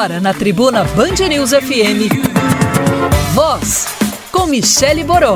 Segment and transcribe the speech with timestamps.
[0.00, 2.08] Agora na Tribuna Band News FM.
[3.34, 3.86] Voz
[4.32, 5.34] com Michele Boró.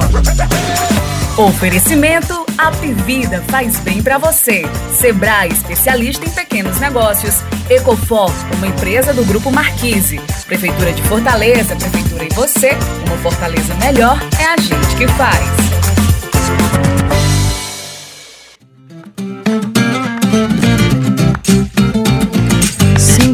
[1.37, 4.63] Oferecimento Apivida faz bem para você.
[4.91, 7.43] Sebrae, especialista em pequenos negócios.
[7.69, 10.19] Ecofor, uma empresa do Grupo Marquise.
[10.47, 12.71] Prefeitura de Fortaleza, Prefeitura e você.
[13.07, 15.84] Uma Fortaleza melhor é a gente que faz.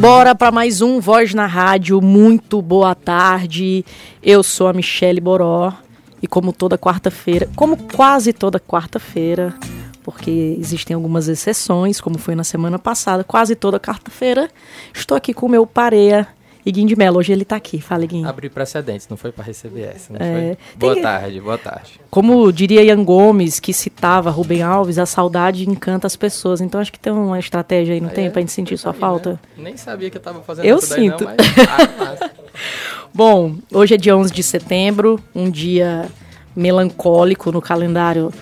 [0.01, 2.01] Simbora para mais um Voz na Rádio.
[2.01, 3.85] Muito boa tarde.
[4.23, 5.75] Eu sou a Michele Boró
[6.23, 9.55] e como toda quarta-feira, como quase toda quarta-feira,
[10.03, 14.49] porque existem algumas exceções, como foi na semana passada, quase toda quarta-feira,
[14.95, 16.27] estou aqui com o meu pareia
[16.65, 17.81] Iguinho de Mello, hoje ele está aqui.
[17.81, 18.29] Fala, Iguinho.
[18.29, 20.59] Abrir precedentes, não foi para receber essa, É, foi?
[20.77, 22.01] Boa tarde, boa tarde.
[22.11, 26.61] Como diria Ian Gomes, que citava Rubem Alves, a saudade encanta as pessoas.
[26.61, 28.93] Então acho que tem uma estratégia aí, não Aí tem, é, pra gente sentir sua
[28.93, 29.33] aí, falta?
[29.33, 29.39] né?
[29.65, 31.25] Nem sabia que eu tava fazendo Eu isso daí, sinto.
[31.25, 32.21] não, mas...
[32.21, 32.31] Ah.
[33.13, 36.09] Bom, hoje é dia 11 de setembro, um dia
[36.55, 38.33] melancólico no calendário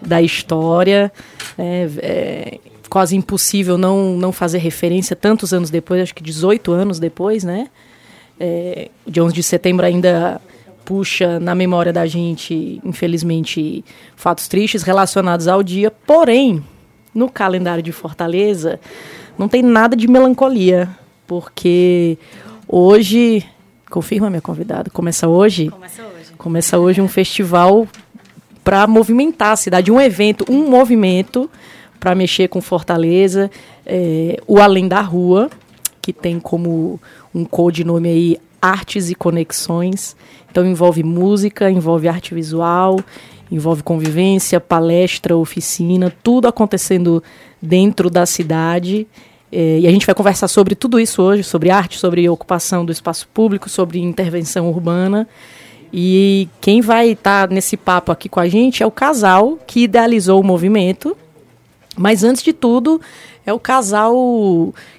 [0.00, 1.12] da história.
[1.58, 2.58] É, é
[2.94, 7.66] quase impossível não, não fazer referência tantos anos depois, acho que 18 anos depois, né?
[8.38, 10.40] É, dia 11 de setembro ainda
[10.84, 16.62] puxa na memória da gente, infelizmente, fatos tristes relacionados ao dia, porém,
[17.12, 18.78] no calendário de Fortaleza,
[19.36, 20.88] não tem nada de melancolia,
[21.26, 22.16] porque
[22.68, 23.44] hoje,
[23.90, 25.68] confirma minha convidada, começa hoje?
[25.68, 26.32] Começa hoje.
[26.38, 27.88] Começa hoje um festival
[28.62, 31.50] para movimentar a cidade, um evento, um movimento
[32.04, 33.50] para mexer com Fortaleza,
[33.86, 35.48] é, o Além da Rua,
[36.02, 37.00] que tem como
[37.34, 40.14] um codinome aí Artes e Conexões.
[40.50, 43.00] Então envolve música, envolve arte visual,
[43.50, 47.22] envolve convivência, palestra, oficina, tudo acontecendo
[47.60, 49.06] dentro da cidade.
[49.50, 52.92] É, e a gente vai conversar sobre tudo isso hoje, sobre arte, sobre ocupação do
[52.92, 55.26] espaço público, sobre intervenção urbana.
[55.90, 60.38] E quem vai estar nesse papo aqui com a gente é o casal que idealizou
[60.38, 61.16] o movimento.
[61.96, 63.00] Mas antes de tudo,
[63.46, 64.14] é o casal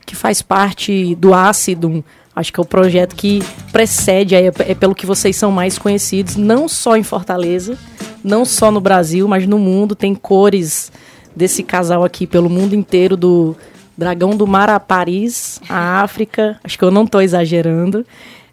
[0.05, 2.03] que faz parte do Ácido.
[2.35, 3.41] Acho que é o projeto que
[3.71, 7.77] precede, é, é pelo que vocês são mais conhecidos, não só em Fortaleza,
[8.23, 9.95] não só no Brasil, mas no mundo.
[9.95, 10.91] Tem cores
[11.35, 13.55] desse casal aqui pelo mundo inteiro, do
[13.97, 16.59] Dragão do Mar a Paris, a África.
[16.63, 18.05] Acho que eu não estou exagerando.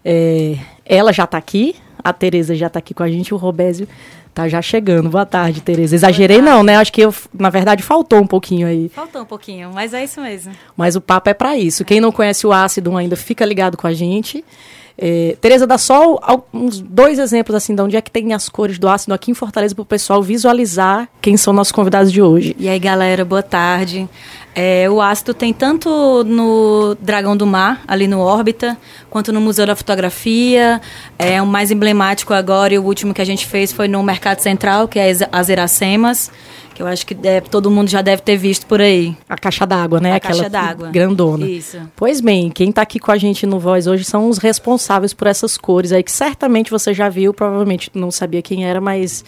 [0.05, 3.89] É, ela já está aqui, a Tereza já está aqui com a gente, o Robésio
[4.35, 5.09] tá já chegando.
[5.09, 5.95] Boa tarde, Tereza.
[5.95, 6.77] Exagerei não, né?
[6.77, 8.89] Acho que eu, na verdade faltou um pouquinho aí.
[8.89, 10.53] Faltou um pouquinho, mas é isso mesmo.
[10.77, 11.85] Mas o papo é para isso.
[11.85, 14.45] Quem não conhece o ácido ainda, fica ligado com a gente.
[14.97, 16.19] É, Tereza, dá só
[16.53, 19.35] uns dois exemplos assim de onde é que tem as cores do ácido aqui em
[19.35, 22.55] Fortaleza para o pessoal visualizar quem são nossos convidados de hoje.
[22.59, 24.09] E aí, galera, boa tarde.
[24.55, 25.89] É, o ácido tem tanto
[26.25, 28.77] no Dragão do Mar, ali no Órbita,
[29.09, 30.79] quanto no Museu da Fotografia.
[31.19, 34.41] É o mais emblemático agora e o último que a gente fez foi no Mercado
[34.41, 36.31] Central, que é as- as Iracemas,
[36.73, 39.17] que eu acho que deve- todo mundo já deve ter visto por aí.
[39.29, 40.13] A caixa d'água, né?
[40.13, 40.91] A Aquela caixa d'água.
[40.91, 41.47] grandona.
[41.47, 41.79] Isso.
[41.97, 45.27] Pois bem, quem está aqui com a gente no Voz hoje são os responsáveis por
[45.27, 49.25] essas cores aí, que certamente você já viu, provavelmente não sabia quem era, mas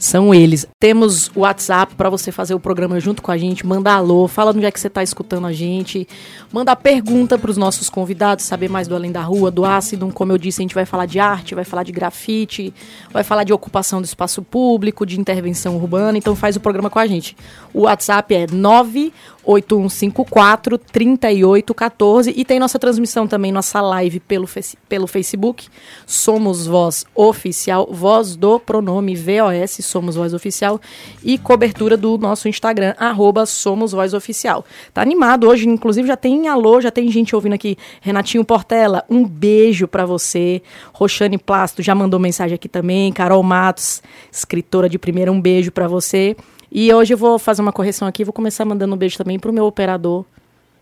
[0.00, 0.66] são eles.
[0.80, 4.50] Temos o WhatsApp para você fazer o programa junto com a gente, manda alô, fala
[4.50, 6.08] onde é que você está escutando a gente,
[6.50, 10.10] manda pergunta para os nossos convidados, saber mais do Além da Rua, do Ácido.
[10.10, 12.72] Como eu disse, a gente vai falar de arte, vai falar de grafite,
[13.12, 16.98] vai falar de ocupação do espaço público, de intervenção urbana, então faz o programa com
[16.98, 17.36] a gente.
[17.74, 24.48] O WhatsApp é 98154 3814 e tem nossa transmissão também, nossa live pelo,
[24.88, 25.68] pelo Facebook.
[26.06, 30.80] Somos Voz Oficial, voz do pronome VOS, Somos Voz Oficial,
[31.22, 34.64] e cobertura do nosso Instagram, arroba Somos Voz Oficial.
[34.94, 37.76] Tá animado hoje, inclusive já tem alô, já tem gente ouvindo aqui.
[38.00, 40.62] Renatinho Portela, um beijo pra você.
[40.92, 43.12] Roxane Plasto já mandou mensagem aqui também.
[43.12, 46.36] Carol Matos, escritora de primeira, um beijo pra você.
[46.72, 49.52] E hoje eu vou fazer uma correção aqui, vou começar mandando um beijo também pro
[49.52, 50.24] meu operador,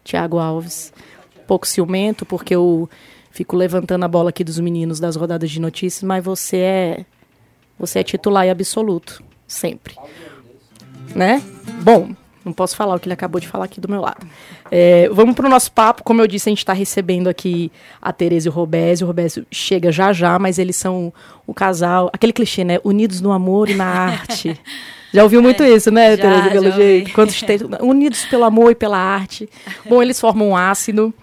[0.04, 0.92] Tiago Alves.
[1.46, 2.88] Pouco ciumento, porque eu
[3.30, 7.06] fico levantando a bola aqui dos meninos das rodadas de notícias, mas você é
[7.78, 9.94] você é titular e absoluto, sempre.
[11.14, 11.42] Né?
[11.82, 12.10] Bom,
[12.44, 14.26] não posso falar o que ele acabou de falar aqui do meu lado.
[14.70, 16.02] É, vamos para o nosso papo.
[16.02, 17.70] Como eu disse, a gente está recebendo aqui
[18.00, 19.04] a Tereza e o Robésio.
[19.04, 21.12] O Robésio chega já já, mas eles são
[21.46, 22.78] o casal, aquele clichê, né?
[22.82, 24.58] Unidos no amor e na arte.
[25.10, 27.12] Já ouviu muito isso, né, já, Tereza, pelo jeito?
[27.14, 27.42] Quantos?
[27.80, 29.48] Unidos pelo amor e pela arte.
[29.88, 31.14] Bom, eles formam um ácido.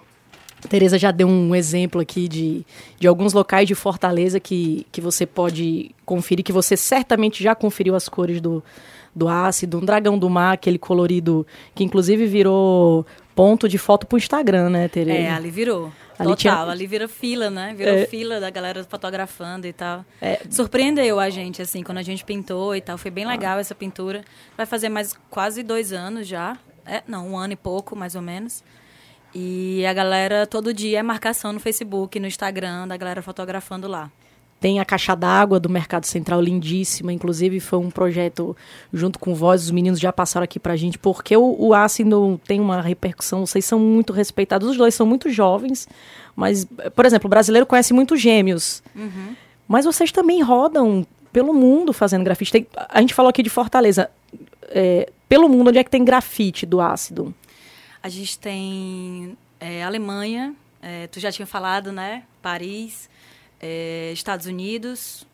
[0.70, 2.66] Tereza já deu um exemplo aqui de,
[3.00, 7.96] de alguns locais de Fortaleza que, que você pode conferir, que você certamente já conferiu
[7.96, 8.64] as cores do,
[9.16, 14.18] do ácido, um dragão do mar, aquele colorido que inclusive virou ponto de foto pro
[14.18, 15.18] Instagram, né, Tereza?
[15.20, 15.92] É, ali virou.
[16.18, 17.74] Ali Total, tinha- ali vira fila, né?
[17.78, 18.06] Virou É.
[18.06, 20.06] fila da galera fotografando e tal.
[20.22, 20.40] É.
[20.50, 22.98] Surpreendeu a gente, assim, quando a gente pintou e tal.
[22.98, 23.14] Foi Ah.
[23.14, 24.24] bem legal essa pintura.
[24.56, 26.58] Vai fazer mais quase dois anos já.
[26.86, 28.64] É, não, um ano e pouco, mais ou menos.
[29.38, 34.10] E a galera, todo dia, é marcação no Facebook, no Instagram, da galera fotografando lá.
[34.62, 37.12] Tem a caixa d'água do Mercado Central, lindíssima.
[37.12, 38.56] Inclusive, foi um projeto
[38.94, 39.64] junto com Voz.
[39.64, 43.46] Os meninos já passaram aqui pra gente, porque o, o ácido tem uma repercussão.
[43.46, 44.70] Vocês são muito respeitados.
[44.70, 45.86] Os dois são muito jovens.
[46.34, 46.66] Mas,
[46.96, 48.82] por exemplo, o brasileiro conhece muito gêmeos.
[49.68, 52.54] Mas vocês também rodam pelo mundo fazendo grafite.
[52.54, 54.10] Tem- a gente falou aqui de Fortaleza.
[54.70, 57.34] É, pelo mundo, onde é que tem grafite do ácido?
[58.06, 62.22] A gente tem é, Alemanha, é, tu já tinha falado, né?
[62.40, 63.10] Paris,
[63.60, 65.26] é, Estados Unidos,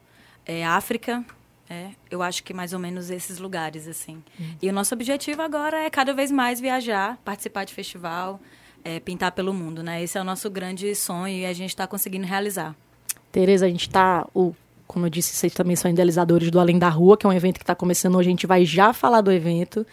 [0.45, 1.21] é, África.
[1.69, 4.23] é, eu acho que mais ou menos esses lugares, assim.
[4.62, 8.39] E o nosso objetivo agora é cada vez mais viajar, participar de festival,
[8.85, 10.01] é, pintar pelo mundo, né?
[10.01, 12.74] Esse é o nosso grande sonho e a gente está conseguindo realizar.
[13.33, 14.25] Tereza, a gente está,
[14.88, 17.57] como eu disse, vocês também são idealizadores do Além da Rua, que é um evento
[17.57, 18.29] que está começando hoje.
[18.29, 19.85] A gente vai já falar do evento.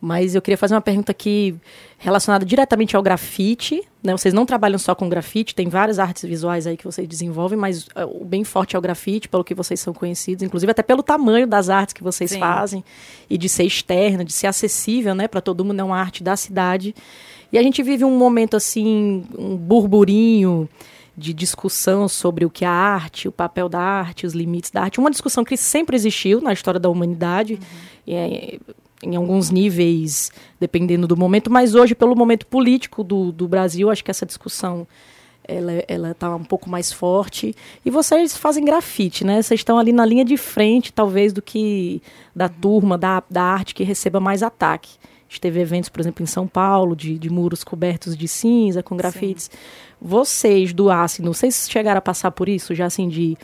[0.00, 1.54] Mas eu queria fazer uma pergunta aqui
[1.98, 3.82] relacionada diretamente ao grafite.
[4.02, 4.12] Né?
[4.12, 7.86] Vocês não trabalham só com grafite, tem várias artes visuais aí que vocês desenvolvem, mas
[7.94, 11.02] eh, o bem forte é o grafite, pelo que vocês são conhecidos, inclusive até pelo
[11.02, 12.38] tamanho das artes que vocês Sim.
[12.38, 12.82] fazem
[13.28, 16.34] e de ser externa, de ser acessível, né, para todo mundo, é uma arte da
[16.34, 16.94] cidade.
[17.52, 20.66] E a gente vive um momento assim, um burburinho
[21.14, 24.82] de discussão sobre o que é a arte, o papel da arte, os limites da
[24.82, 24.98] arte.
[24.98, 27.60] Uma discussão que sempre existiu na história da humanidade,
[28.06, 28.58] e é-
[29.02, 34.04] em alguns níveis, dependendo do momento, mas hoje, pelo momento político do, do Brasil, acho
[34.04, 34.86] que essa discussão
[35.88, 37.54] ela está um pouco mais forte.
[37.84, 39.42] E vocês fazem grafite, né?
[39.42, 42.00] Vocês estão ali na linha de frente, talvez, do que
[42.34, 44.90] da turma, da, da arte que receba mais ataque.
[45.02, 48.82] A gente teve eventos, por exemplo, em São Paulo, de, de muros cobertos de cinza,
[48.82, 49.50] com grafites.
[50.00, 52.74] Vocês, do ácido, vocês chegaram a passar por isso?
[52.74, 53.36] Já assim, de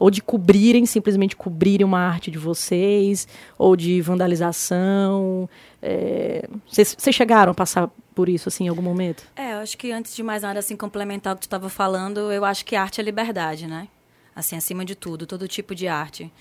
[0.00, 5.48] ou de cobrirem, simplesmente cobrirem uma arte de vocês, ou de vandalização.
[5.82, 9.22] é, Vocês vocês chegaram a passar por isso, assim, em algum momento?
[9.36, 12.32] É, eu acho que antes de mais nada, assim, complementar o que tu estava falando,
[12.32, 13.86] eu acho que arte é liberdade, né?
[14.34, 16.32] Assim, acima de tudo, todo tipo de arte.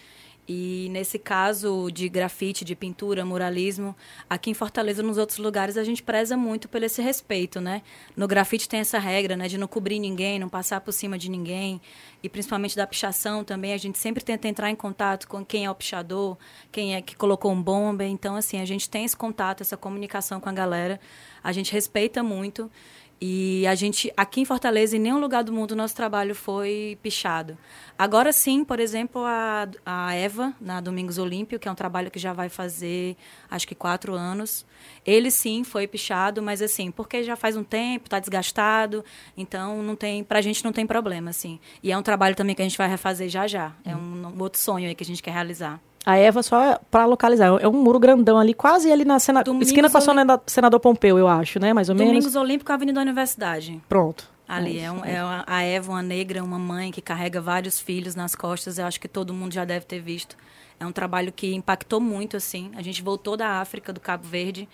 [0.51, 3.96] E nesse caso de grafite, de pintura, muralismo,
[4.28, 7.84] aqui em Fortaleza, nos outros lugares, a gente preza muito pelo esse respeito, né?
[8.18, 11.30] No grafite tem essa regra, né, de não cobrir ninguém, não passar por cima de
[11.30, 11.80] ninguém,
[12.24, 15.69] e principalmente da pichação também, a gente sempre tenta entrar em contato com quem é
[15.69, 16.36] o pichador,
[16.72, 20.40] quem é que colocou um bomba, então assim, a gente tem esse contato, essa comunicação
[20.40, 21.00] com a galera,
[21.44, 22.72] a gente respeita muito.
[23.21, 27.57] E a gente, aqui em Fortaleza, em nenhum lugar do mundo, nosso trabalho foi pichado.
[27.98, 32.18] Agora sim, por exemplo, a, a Eva, na Domingos Olímpio, que é um trabalho que
[32.18, 33.18] já vai fazer,
[33.51, 34.66] acho que quatro anos.
[35.06, 39.04] Ele sim foi pichado, mas assim, porque já faz um tempo, está desgastado,
[39.36, 41.60] então não tem, pra gente não tem problema, assim.
[41.83, 43.74] E é um trabalho também que a gente vai refazer já já.
[43.83, 45.81] É um, um outro sonho aí que a gente quer realizar.
[46.10, 49.44] A Eva, só para localizar, é um muro grandão ali, quase ali na sena...
[49.44, 51.72] Domingos esquina com a Oli- senador, Pompeu, eu acho, né?
[51.74, 52.12] Mais ou menos.
[52.14, 53.80] Domingos Olímpico, Avenida Universidade.
[53.88, 54.28] Pronto.
[54.48, 57.80] Ali É é, um, é uma- a Eva, uma negra, uma mãe que carrega vários
[57.80, 58.80] filhos nas costas.
[58.80, 60.36] Eu acho que todo mundo já deve ter visto.
[60.80, 62.72] É um trabalho que impactou muito, assim.
[62.76, 64.68] A gente voltou da África, do Cabo Verde,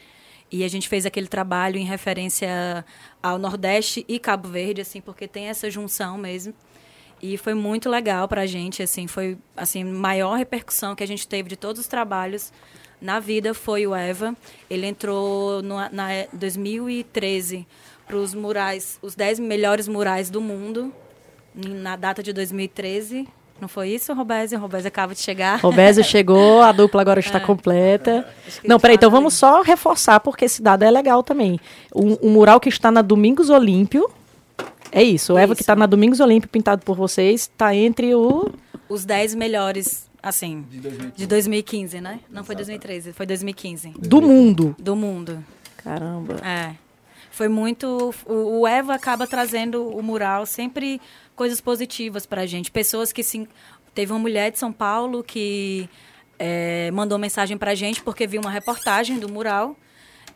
[0.50, 2.86] e a gente fez aquele trabalho em referência
[3.22, 6.54] ao Nordeste e Cabo Verde, assim, porque tem essa junção mesmo.
[7.22, 11.50] E foi muito legal pra gente, assim, foi assim, maior repercussão que a gente teve
[11.50, 12.52] de todos os trabalhos
[13.02, 14.36] na vida foi o Eva.
[14.70, 17.68] Ele entrou no, na 2013
[18.08, 20.94] para os murais, os 10 melhores murais do mundo,
[21.54, 23.28] na data de 2013.
[23.60, 24.60] Não foi isso, Robésio?
[24.60, 25.60] Robésio acaba de chegar.
[25.60, 28.28] Robésio chegou, a dupla agora está completa.
[28.62, 31.60] que Não, peraí, então vamos só reforçar, porque esse dado é legal também.
[31.94, 34.10] O, o mural que está na Domingos Olímpio,
[34.92, 35.64] é isso, o Eva que Isso.
[35.64, 38.52] está na Domingos Olímpio, pintado por vocês, está entre o...
[38.88, 40.66] Os 10 melhores, assim,
[41.16, 42.20] de 2015, né?
[42.30, 43.90] Não foi 2013, foi 2015.
[43.98, 44.76] do mundo.
[44.80, 45.44] Do mundo.
[45.78, 46.36] Caramba.
[46.44, 46.76] É.
[47.36, 48.14] Foi muito.
[48.26, 51.02] O, o Eva acaba trazendo o mural sempre
[51.36, 52.72] coisas positivas pra gente.
[52.72, 53.48] Pessoas que se.
[53.94, 55.90] Teve uma mulher de São Paulo que
[56.40, 59.78] é, mandou mensagem pra gente porque viu uma reportagem do mural.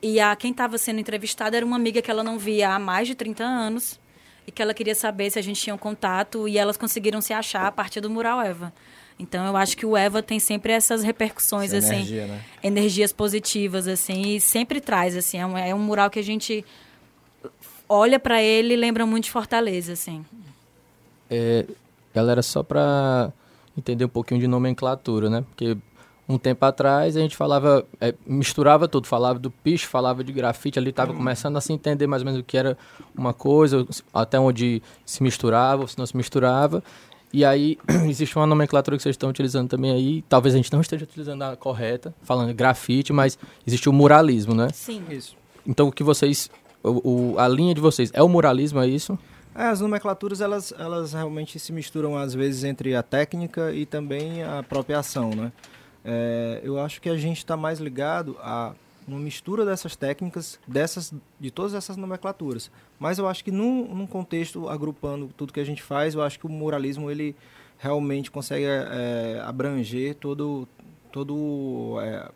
[0.01, 3.07] E a quem estava sendo entrevistada era uma amiga que ela não via há mais
[3.07, 3.98] de 30 anos.
[4.49, 6.47] E que ela queria saber se a gente tinha um contato.
[6.47, 8.73] E elas conseguiram se achar a partir do mural Eva.
[9.19, 12.41] Então eu acho que o Eva tem sempre essas repercussões, Essa assim energia, né?
[12.63, 16.63] energias positivas assim e sempre traz assim é um, é um mural que a gente
[17.87, 20.25] olha pra ele e lembra muito de Fortaleza assim
[21.29, 21.65] É,
[22.15, 23.33] galera, só para
[23.77, 25.43] entender um pouquinho de nomenclatura, né?
[25.49, 25.77] Porque
[26.29, 30.77] um tempo atrás, a gente falava, é, misturava tudo, falava do picho, falava de grafite,
[30.77, 32.77] ali estava começando a se entender mais ou menos o que era
[33.17, 36.83] uma coisa, até onde se misturava, ou se não se misturava.
[37.33, 40.81] E aí, existe uma nomenclatura que vocês estão utilizando também aí, talvez a gente não
[40.81, 44.67] esteja utilizando a correta, falando grafite, mas existe o muralismo, né?
[44.71, 45.01] Sim.
[45.09, 45.35] Isso.
[45.65, 46.49] Então, o que vocês,
[46.83, 49.17] o, o- a linha de vocês é o muralismo, é isso?
[49.55, 54.43] É, as nomenclaturas, elas, elas realmente se misturam às vezes entre a técnica e também
[54.43, 55.51] a própria ação, né?
[56.11, 58.73] É, eu acho que a gente está mais ligado a
[59.07, 62.71] uma mistura dessas técnicas, dessas, de todas essas nomenclaturas.
[62.99, 66.39] Mas eu acho que num, num contexto, agrupando tudo que a gente faz, eu acho
[66.39, 67.35] que o muralismo, ele
[67.77, 70.67] realmente consegue é, abranger todo,
[71.11, 72.27] todo é,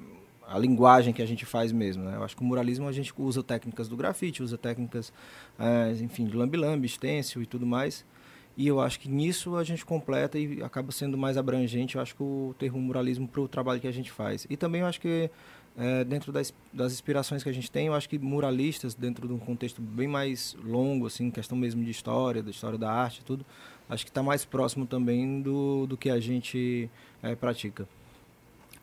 [0.48, 2.04] a linguagem que a gente faz mesmo.
[2.04, 2.16] Né?
[2.16, 5.12] Eu acho que o muralismo a gente usa técnicas do grafite, usa técnicas,
[5.58, 8.06] é, enfim, de lambi-lambi, stencil e tudo mais.
[8.56, 12.16] E eu acho que nisso a gente completa e acaba sendo mais abrangente, eu acho
[12.16, 14.46] que o termo muralismo para o trabalho que a gente faz.
[14.50, 15.30] E também eu acho que
[15.76, 19.34] é, dentro das, das inspirações que a gente tem, eu acho que muralistas, dentro de
[19.34, 23.44] um contexto bem mais longo, assim, questão mesmo de história, da história da arte tudo,
[23.90, 26.90] acho que está mais próximo também do, do que a gente
[27.24, 27.88] é, pratica.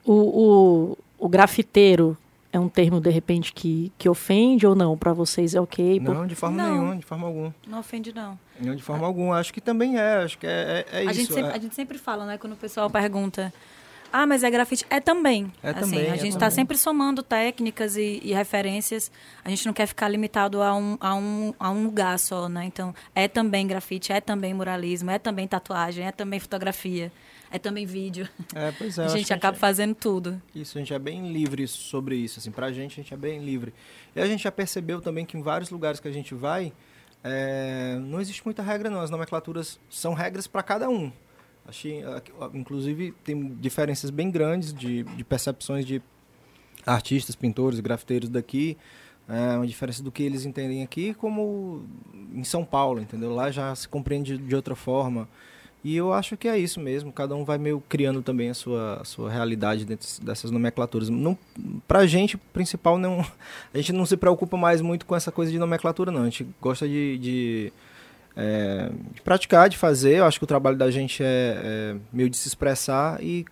[0.05, 2.17] O, o, o grafiteiro
[2.53, 4.97] é um termo, de repente, que, que ofende ou não?
[4.99, 6.01] Para vocês é ok?
[6.01, 6.71] Por- Não, de forma Não.
[6.73, 7.55] nenhuma, de forma alguma.
[7.67, 8.39] Não ofende, não.
[8.59, 9.39] Não, de forma alguma.
[9.39, 11.15] Acho que também é, acho que é, é, é a, isso.
[11.15, 11.55] gente sempre, é.
[11.55, 12.39] a gente sempre fala, né?
[12.39, 13.53] Quando o pessoal pergunta.
[14.13, 14.85] Ah, mas é grafite?
[14.91, 15.53] É também.
[15.63, 19.11] É assim, também, a é gente está sempre somando técnicas e, e referências.
[19.45, 22.65] A gente não quer ficar limitado a um, a, um, a um lugar só, né?
[22.65, 27.13] Então, é também grafite, é também muralismo, é também tatuagem, é também fotografia,
[27.51, 28.29] é também vídeo.
[28.55, 30.41] É, pois é, a gente acaba fazendo tudo.
[30.55, 33.45] Isso, a gente é bem livre sobre isso, assim, pra gente a gente é bem
[33.45, 33.75] livre.
[34.15, 36.73] E a gente já percebeu também que em vários lugares que a gente vai,
[37.23, 41.13] é, não existe muita regra não, as nomenclaturas são regras para cada um.
[41.67, 42.23] Achei, ah,
[42.55, 46.01] inclusive tem diferenças bem grandes de, de percepções de
[46.87, 48.77] artistas, pintores, grafiteiros daqui,
[49.29, 51.85] é uma diferença do que eles entendem aqui como
[52.33, 53.33] em São Paulo, entendeu?
[53.33, 55.29] Lá já se compreende de outra forma.
[55.83, 59.01] E eu acho que é isso mesmo, cada um vai meio criando também a sua,
[59.01, 61.09] a sua realidade dentro dessas nomenclaturas.
[61.09, 61.37] Não,
[61.89, 63.21] pra gente, principal, não,
[63.73, 66.23] a gente não se preocupa mais muito com essa coisa de nomenclatura, não.
[66.23, 67.73] A gente gosta de, de,
[68.37, 70.17] é, de praticar, de fazer.
[70.17, 73.47] Eu acho que o trabalho da gente é, é meio de se expressar e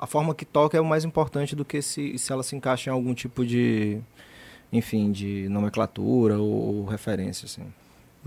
[0.00, 2.90] a forma que toca é o mais importante do que se, se ela se encaixa
[2.90, 4.00] em algum tipo de,
[4.72, 7.62] enfim, de nomenclatura ou, ou referência, assim.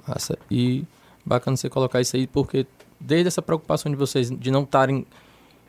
[0.08, 0.38] Massa.
[0.50, 0.86] E
[1.26, 2.66] bacana você colocar isso aí, porque
[3.02, 5.06] desde essa preocupação de vocês de não estarem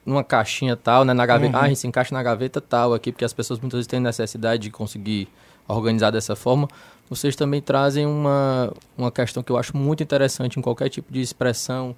[0.05, 1.63] numa caixinha tal, né, na gaveta, Uhum.
[1.63, 4.01] ah, a gente se encaixa na gaveta tal aqui, porque as pessoas muitas vezes têm
[4.01, 5.29] necessidade de conseguir
[5.69, 6.69] organizar dessa forma,
[7.09, 11.21] vocês também trazem uma, uma questão que eu acho muito interessante em qualquer tipo de
[11.21, 11.95] expressão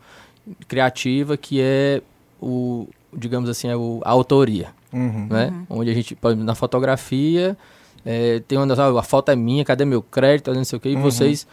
[0.69, 2.03] criativa, que é
[2.41, 5.27] o, digamos assim, é o, a autoria Uhum.
[5.29, 5.53] né?
[5.69, 7.57] Onde a gente, na fotografia,
[8.07, 10.91] é, tem uma, ah, a foto é minha, cadê meu crédito, não sei o quê,
[10.91, 11.03] e Uhum.
[11.03, 11.47] vocês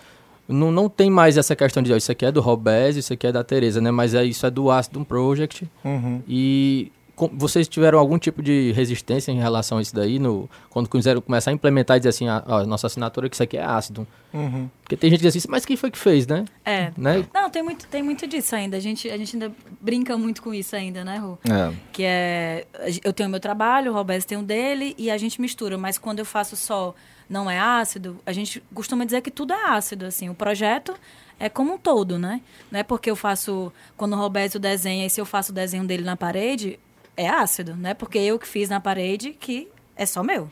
[0.48, 3.28] não, não tem mais essa questão de, ó, isso aqui é do Robés, isso aqui
[3.28, 3.92] é da Tereza, né?
[3.92, 6.22] Mas é, isso é do Acid Project, Uhum.
[6.28, 10.90] e com- vocês tiveram algum tipo de resistência em relação a isso daí, no, quando
[10.90, 13.64] quiseram começar a implementar e dizer assim, a, a nossa assinatura que isso aqui é
[13.64, 14.08] ácido?
[14.34, 14.70] Uhum.
[14.82, 16.46] Porque tem gente que diz assim, mas quem foi que fez, né?
[16.66, 16.92] É.
[16.98, 17.24] né?
[17.34, 18.78] Não, tem muito, tem muito disso ainda.
[18.78, 21.38] A gente, a gente ainda brinca muito com isso ainda, né, Ru?
[21.48, 21.74] É.
[21.92, 22.66] Que é.
[23.04, 25.78] Eu tenho o meu trabalho, o Roberto tem o dele, e a gente mistura.
[25.78, 26.96] Mas quando eu faço só
[27.32, 30.30] não é ácido, a gente costuma dizer que tudo é ácido, assim.
[30.30, 30.94] O projeto
[31.40, 32.42] é como um todo, né?
[32.70, 33.72] Não é porque eu faço.
[33.96, 36.78] Quando o Roberto desenha, e se eu faço o desenho dele na parede,
[37.16, 40.50] é ácido, não é porque eu que fiz na parede que é só meu.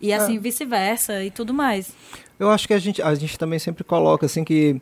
[0.00, 1.92] E assim vice-versa e tudo mais.
[2.38, 4.80] Eu acho que a gente, a gente também sempre coloca assim que,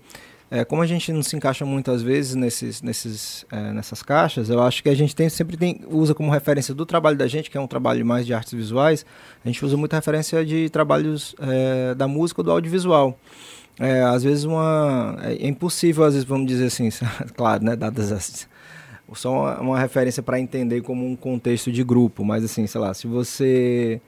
[0.50, 4.62] é, como a gente não se encaixa muitas vezes nesses, nesses, é, nessas caixas, eu
[4.62, 7.58] acho que a gente tem, sempre tem, usa como referência do trabalho da gente, que
[7.58, 9.04] é um trabalho mais de artes visuais,
[9.44, 13.18] a gente usa muita referência de trabalhos é, da música ou do audiovisual.
[13.78, 16.88] É, às vezes uma é, é impossível, às vezes vamos dizer assim,
[17.36, 18.48] claro, né, dadas as
[19.14, 22.92] só uma, uma referência para entender como um contexto de grupo, mas assim, sei lá,
[22.92, 24.00] se você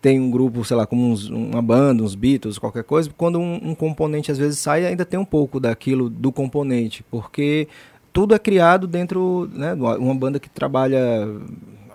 [0.00, 3.70] tem um grupo, sei lá, como uns- uma banda, uns Beatles, qualquer coisa, quando um,
[3.70, 7.66] um componente às vezes sai, ainda tem um pouco daquilo do componente, porque
[8.12, 11.00] tudo é criado dentro, né, de uma uma banda que trabalha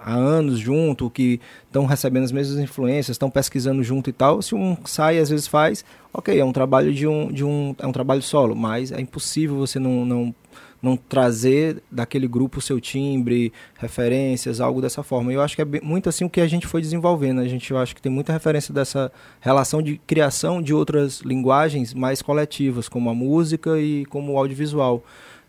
[0.06, 4.42] há anos junto, que estão recebendo as mesmas influências, estão pesquisando junto e tal.
[4.42, 7.88] Se um sai, às vezes faz, ok, é um trabalho de um, de um, é
[7.88, 10.36] um trabalho solo, mas é impossível você não, não
[10.84, 15.32] não trazer daquele grupo o seu timbre, referências, algo dessa forma.
[15.32, 17.40] Eu acho que é muito assim o que a gente foi desenvolvendo.
[17.40, 19.10] A gente eu acho que tem muita referência dessa
[19.40, 25.02] relação de criação de outras linguagens mais coletivas, como a música e como o audiovisual.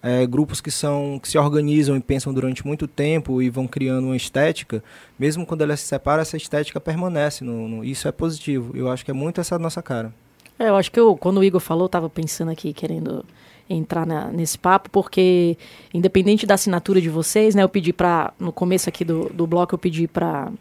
[0.05, 4.05] é, grupos que são que se organizam e pensam durante muito tempo e vão criando
[4.05, 4.85] uma estética,
[5.19, 7.43] mesmo quando ela se separa, essa estética permanece.
[7.43, 8.77] No, no, isso é positivo.
[8.77, 10.13] Eu acho que é muito essa nossa cara.
[10.59, 13.25] É, eu acho que eu, quando o Igor falou, estava pensando aqui, querendo
[13.69, 15.57] entrar na, nesse papo, porque
[15.93, 19.75] independente da assinatura de vocês, né, eu pedi para no começo aqui do, do bloco
[19.75, 20.53] eu pedi para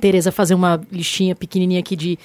[0.00, 2.18] Tereza fazer uma listinha pequenininha aqui de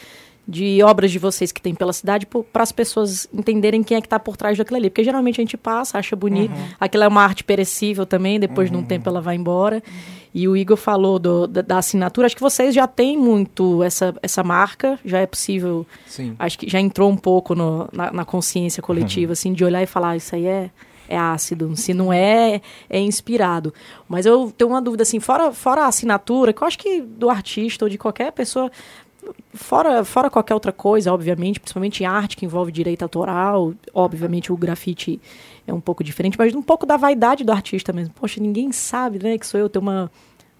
[0.47, 4.07] de obras de vocês que tem pela cidade para as pessoas entenderem quem é que
[4.07, 4.89] está por trás daquilo ali.
[4.89, 6.53] Porque geralmente a gente passa, acha bonito.
[6.53, 6.67] Uhum.
[6.79, 8.77] Aquilo é uma arte perecível também, depois uhum.
[8.77, 9.77] de um tempo ela vai embora.
[9.77, 10.23] Uhum.
[10.33, 12.25] E o Igor falou do, da, da, assinatura.
[12.25, 15.85] Acho que vocês já têm muito essa, essa marca, já é possível.
[16.07, 16.35] Sim.
[16.39, 19.33] Acho que já entrou um pouco no, na, na, consciência coletiva, uhum.
[19.33, 20.71] assim, de olhar e falar, ah, isso aí é
[21.07, 23.73] é ácido, se não é, é inspirado.
[24.07, 27.29] Mas eu tenho uma dúvida, assim, fora, fora a assinatura, que eu acho que do
[27.29, 28.71] artista ou de qualquer pessoa,
[29.53, 34.57] fora, fora qualquer outra coisa, obviamente, principalmente em arte que envolve direito autoral, obviamente o
[34.57, 35.19] grafite
[35.67, 38.13] é um pouco diferente, mas um pouco da vaidade do artista mesmo.
[38.13, 40.11] Poxa, ninguém sabe, né, que sou eu, ter uma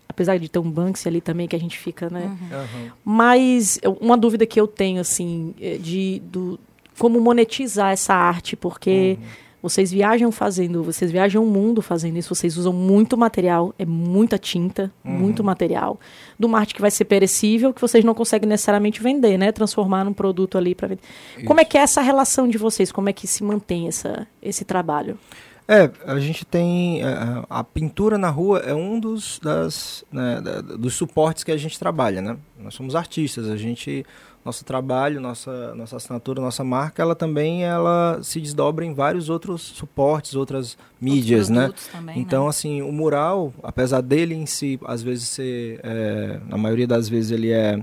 [0.08, 2.38] apesar de ter um Banksy ali também que a gente fica, né?
[2.52, 2.92] Uhum.
[3.04, 6.60] Mas uma dúvida que eu tenho assim, é de do
[7.00, 9.28] como monetizar essa arte, porque uhum.
[9.64, 14.38] Vocês viajam fazendo, vocês viajam o mundo fazendo isso, vocês usam muito material, é muita
[14.38, 15.12] tinta, uhum.
[15.12, 15.98] muito material.
[16.38, 19.54] Do marketing que vai ser perecível, que vocês não conseguem necessariamente vender, né?
[19.54, 21.02] Transformar num produto ali para vender.
[21.38, 21.46] Isso.
[21.46, 22.92] Como é que é essa relação de vocês?
[22.92, 25.18] Como é que se mantém essa, esse trabalho?
[25.66, 27.02] É, a gente tem.
[27.02, 30.42] A, é, a pintura na rua é um dos, das, né,
[30.78, 32.38] dos suportes que a gente trabalha, né?
[32.60, 34.06] Nós somos artistas, a gente
[34.44, 39.62] nosso trabalho, nossa, nossa assinatura, nossa marca, ela também ela se desdobra em vários outros
[39.62, 41.72] suportes, outras mídias, né?
[41.92, 42.50] Também, então, né?
[42.50, 47.32] assim, o mural, apesar dele em si, às vezes ser, é, na maioria das vezes
[47.32, 47.80] ele é,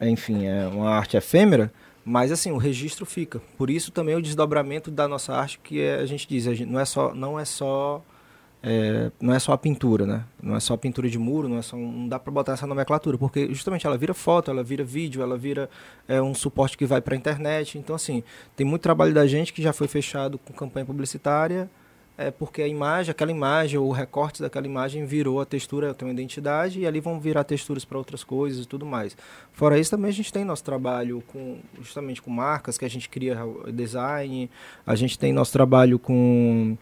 [0.00, 1.72] é, enfim, é uma arte efêmera,
[2.04, 3.40] mas assim, o registro fica.
[3.56, 6.70] Por isso também o desdobramento da nossa arte, que é, a gente diz, a gente,
[6.70, 8.02] não é só, não é só
[8.66, 10.24] é, não é só a pintura, né?
[10.42, 12.66] Não é só a pintura de muro, não é só não dá para botar essa
[12.66, 15.68] nomenclatura, porque justamente ela vira foto, ela vira vídeo, ela vira
[16.08, 17.76] é, um suporte que vai para a internet.
[17.76, 18.22] Então assim,
[18.56, 21.68] tem muito trabalho da gente que já foi fechado com campanha publicitária,
[22.16, 26.08] é porque a imagem, aquela imagem ou o recorte daquela imagem virou a textura, tem
[26.08, 29.14] uma identidade e ali vão virar texturas para outras coisas e tudo mais.
[29.52, 33.10] Fora isso também a gente tem nosso trabalho com justamente com marcas que a gente
[33.10, 33.36] cria
[33.74, 34.48] design,
[34.86, 36.78] a gente tem nosso trabalho com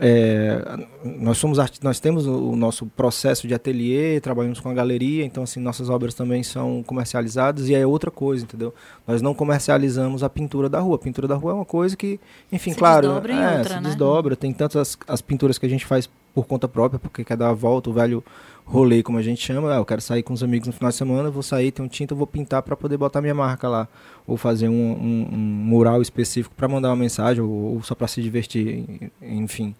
[0.00, 5.44] é, nós somos nós temos o nosso processo de ateliê, trabalhamos com a galeria, então
[5.44, 8.74] assim nossas obras também são comercializadas e é outra coisa, entendeu?
[9.06, 10.96] Nós não comercializamos a pintura da rua.
[10.96, 12.18] A pintura da rua é uma coisa que,
[12.50, 13.88] enfim, se claro, desdobra é, outra, se né?
[13.88, 14.36] desdobra.
[14.36, 17.50] Tem tantas as, as pinturas que a gente faz por conta própria, porque quer dar
[17.50, 18.24] a volta, o velho
[18.64, 19.72] rolê, como a gente chama.
[19.72, 22.14] Ah, eu quero sair com os amigos no final de semana, vou sair, tenho tinta,
[22.14, 23.88] vou pintar para poder botar minha marca lá.
[24.26, 28.08] Ou fazer um, um, um mural específico para mandar uma mensagem, ou, ou só para
[28.08, 29.74] se divertir, enfim.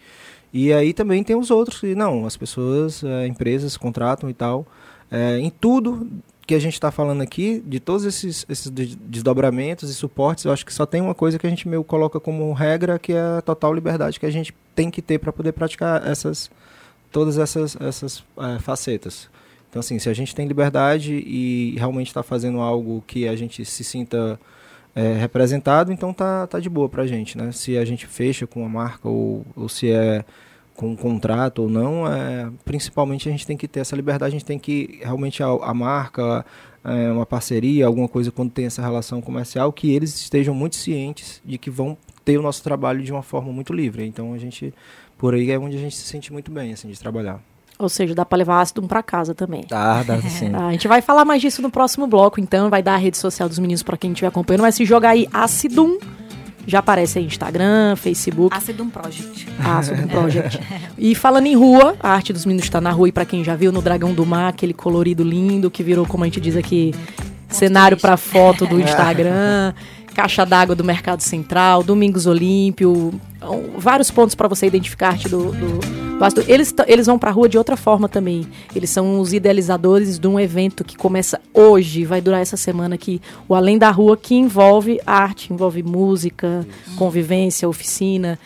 [0.53, 4.66] E aí também tem os outros que, não, as pessoas, é, empresas contratam e tal.
[5.11, 6.09] É, em tudo
[6.47, 10.64] que a gente está falando aqui, de todos esses, esses desdobramentos e suportes, eu acho
[10.64, 13.42] que só tem uma coisa que a gente meio coloca como regra, que é a
[13.42, 16.51] total liberdade que a gente tem que ter para poder praticar essas
[17.14, 19.31] todas essas, essas é, facetas.
[19.70, 23.64] Então, assim, se a gente tem liberdade e realmente está fazendo algo que a gente
[23.64, 24.38] se sinta
[24.96, 27.53] é, representado, então tá, tá de boa para a gente, né?
[27.53, 30.24] Se a gente fecha com uma marca ou, ou se é
[30.74, 34.37] com um contrato ou não, é, principalmente a gente tem que ter essa liberdade, a
[34.37, 36.44] gente tem que realmente a, a marca,
[36.83, 41.40] é, uma parceria, alguma coisa quando tem essa relação comercial, que eles estejam muito cientes
[41.44, 44.05] de que vão ter o nosso trabalho de uma forma muito livre.
[44.05, 44.74] Então a gente
[45.16, 47.40] por aí é onde a gente se sente muito bem, assim, de trabalhar.
[47.79, 49.64] Ou seja, dá para levar ácido para casa também.
[49.68, 50.50] Dá, dá sim.
[50.55, 52.70] Ah, a gente vai falar mais disso no próximo bloco, então.
[52.70, 54.62] Vai dar a rede social dos meninos para quem estiver acompanhando.
[54.62, 55.98] Mas se jogar aí Acidum,
[56.66, 58.57] já aparece aí Instagram, Facebook.
[58.57, 59.48] Acidum Project.
[59.59, 60.61] Acidum Project.
[60.96, 63.09] e falando em rua, a arte dos meninos está na rua.
[63.09, 66.22] E para quem já viu no Dragão do Mar, aquele colorido lindo que virou, como
[66.22, 69.72] a gente diz aqui, Ponto cenário para foto do Instagram.
[70.14, 73.12] Caixa d'Água do Mercado Central, Domingos Olímpio,
[73.77, 76.05] vários pontos para você identificar arte do, do
[76.46, 78.46] eles, eles vão para a rua de outra forma também.
[78.74, 83.20] Eles são os idealizadores de um evento que começa hoje, vai durar essa semana aqui,
[83.48, 88.38] o Além da Rua, que envolve arte, envolve música, convivência, oficina,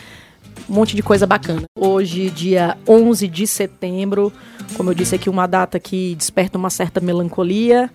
[0.68, 1.62] um monte de coisa bacana.
[1.78, 4.32] Hoje, dia 11 de setembro,
[4.76, 7.90] como eu disse aqui, uma data que desperta uma certa melancolia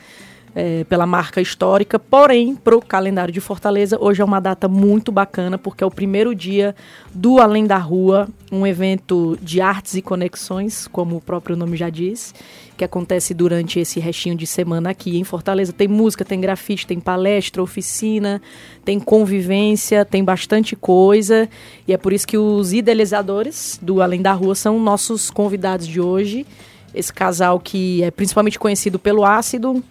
[0.55, 5.11] é, pela marca histórica, porém, para o calendário de Fortaleza, hoje é uma data muito
[5.11, 6.75] bacana, porque é o primeiro dia
[7.13, 11.89] do Além da Rua, um evento de artes e conexões, como o próprio nome já
[11.89, 12.35] diz,
[12.77, 15.73] que acontece durante esse restinho de semana aqui em Fortaleza.
[15.73, 18.41] Tem música, tem grafite, tem palestra, oficina,
[18.85, 21.49] tem convivência, tem bastante coisa,
[21.87, 25.99] e é por isso que os idealizadores do Além da Rua são nossos convidados de
[25.99, 26.45] hoje.
[26.93, 29.83] Esse casal que é principalmente conhecido pelo Ácido,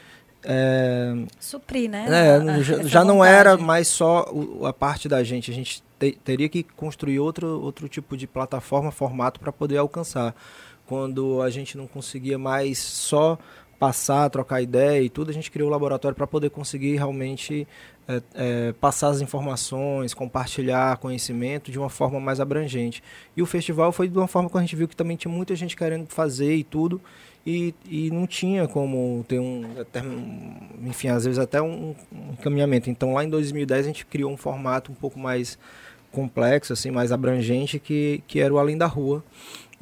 [0.45, 2.07] é, Suprir, né?
[2.09, 4.25] é, já, já não era mais só
[4.65, 5.51] a parte da gente.
[5.51, 10.33] A gente te- teria que construir outro, outro tipo de plataforma, formato para poder alcançar.
[10.87, 13.37] Quando a gente não conseguia mais só
[13.79, 17.67] passar, trocar ideia e tudo, a gente criou o laboratório para poder conseguir realmente
[18.09, 23.03] é, é, passar as informações, compartilhar conhecimento de uma forma mais abrangente.
[23.37, 25.55] E o festival foi de uma forma que a gente viu que também tinha muita
[25.55, 27.01] gente querendo fazer e tudo,
[27.47, 30.03] e, e não tinha como ter um, até
[30.85, 32.91] enfim, às vezes até um, um encaminhamento.
[32.91, 35.59] Então lá em 2010 a gente criou um formato um pouco mais
[36.11, 39.23] complexo, assim, mais abrangente, que, que era o Além da Rua,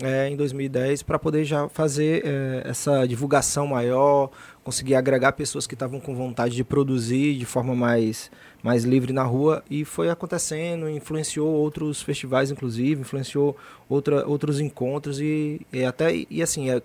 [0.02, 4.30] é, em 2010, para poder já fazer é, essa divulgação maior,
[4.64, 8.30] conseguir agregar pessoas que estavam com vontade de produzir de forma mais,
[8.62, 13.56] mais livre na rua, e foi acontecendo, influenciou outros festivais, inclusive, influenciou
[13.88, 16.82] outra, outros encontros, e, e até, e assim, é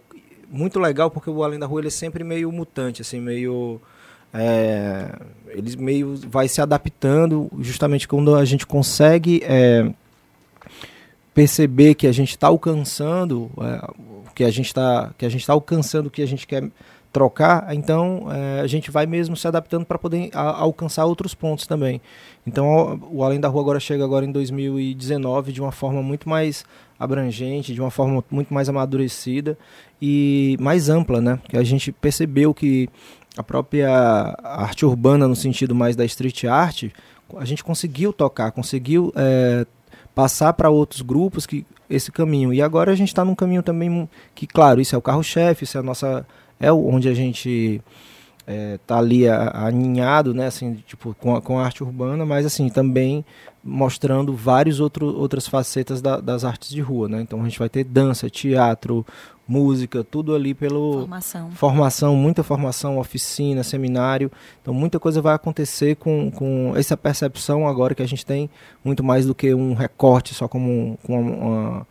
[0.50, 3.80] muito legal porque o Além da Rua ele é sempre meio mutante, assim, meio...
[4.32, 5.12] É,
[5.48, 9.92] ele meio vai se adaptando justamente quando a gente consegue é,
[11.34, 13.92] perceber que a gente está alcançando é,
[14.28, 16.70] o que a gente está que a gente está alcançando o que a gente quer
[17.12, 21.66] trocar então é, a gente vai mesmo se adaptando para poder a- alcançar outros pontos
[21.66, 22.00] também.
[22.46, 26.64] Então o além da rua agora chega agora em 2019 de uma forma muito mais
[27.00, 29.58] abrangente de uma forma muito mais amadurecida
[30.02, 31.40] e mais ampla né?
[31.50, 32.90] Que a gente percebeu que
[33.38, 33.90] a própria
[34.44, 36.86] arte urbana no sentido mais da street art
[37.38, 39.66] a gente conseguiu tocar conseguiu é,
[40.16, 42.54] passar para outros grupos que esse caminho.
[42.54, 45.78] E agora a gente está num caminho também que claro isso é o carro-chefe isso
[45.78, 46.26] é a nossa
[46.60, 47.82] é onde a gente
[48.46, 52.46] é, tá ali a- aninhado né assim tipo com a, com a arte urbana mas
[52.46, 53.24] assim também
[53.64, 57.70] mostrando vários outro, outras facetas da- das artes de rua né então a gente vai
[57.70, 59.06] ter dança teatro
[59.48, 61.52] música tudo ali pelo Formação.
[61.52, 64.32] formação, muita formação, oficina, seminário.
[64.62, 68.48] Então, muita coisa vai acontecer com, com essa percepção agora que a gente tem,
[68.86, 71.88] muito mais do que um recorte só como com uma, uma,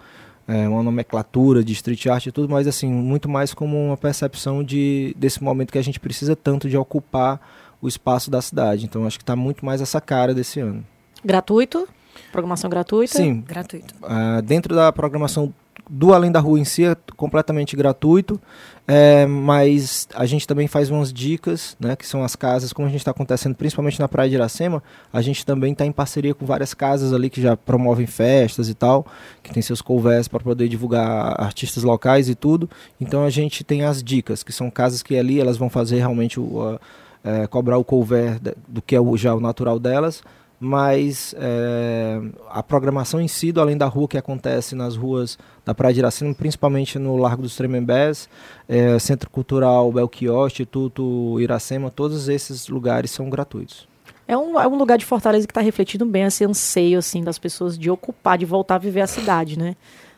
[0.46, 4.62] é, uma nomenclatura de street art e tudo, mas assim, muito mais como uma percepção
[4.62, 7.40] de, desse momento que a gente precisa tanto de ocupar
[7.82, 8.84] o espaço da cidade.
[8.84, 10.84] Então, acho que está muito mais essa cara desse ano.
[11.28, 11.86] Gratuito?
[12.32, 13.14] Programação gratuita?
[13.18, 13.94] Sim, Gratuito.
[14.02, 15.52] ah, dentro da programação
[15.90, 18.38] do Além da Rua em si é completamente gratuito,
[18.86, 22.90] é, mas a gente também faz umas dicas, né, que são as casas, como a
[22.90, 26.44] gente está acontecendo principalmente na Praia de Iracema, a gente também está em parceria com
[26.46, 29.06] várias casas ali que já promovem festas e tal,
[29.42, 32.68] que tem seus covers para poder divulgar artistas locais e tudo.
[33.00, 36.38] Então a gente tem as dicas, que são casas que ali elas vão fazer realmente
[36.40, 36.80] o, a-
[37.24, 40.22] é, cobrar o cover da- do que é o, já o natural delas,
[40.60, 45.74] mas é, a programação em si do Além da Rua, que acontece nas ruas da
[45.74, 48.28] Praia de Iracema, principalmente no Largo dos Tremembés,
[48.68, 53.86] é, Centro Cultural Belchior, Instituto Iracema, todos esses lugares são gratuitos.
[54.26, 57.38] É um, é um lugar de Fortaleza que está refletindo bem esse anseio assim, das
[57.38, 59.76] pessoas de ocupar, de voltar a viver a cidade, né?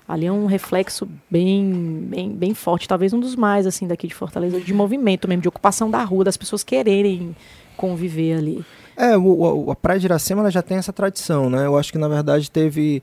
[0.09, 4.14] Ali é um reflexo bem, bem, bem forte, talvez um dos mais assim daqui de
[4.14, 7.37] Fortaleza, de movimento mesmo, de ocupação da rua, das pessoas quererem
[7.76, 8.64] conviver ali.
[9.01, 11.65] É, o, a Praia de Iracema ela já tem essa tradição, né?
[11.65, 13.03] Eu acho que na verdade teve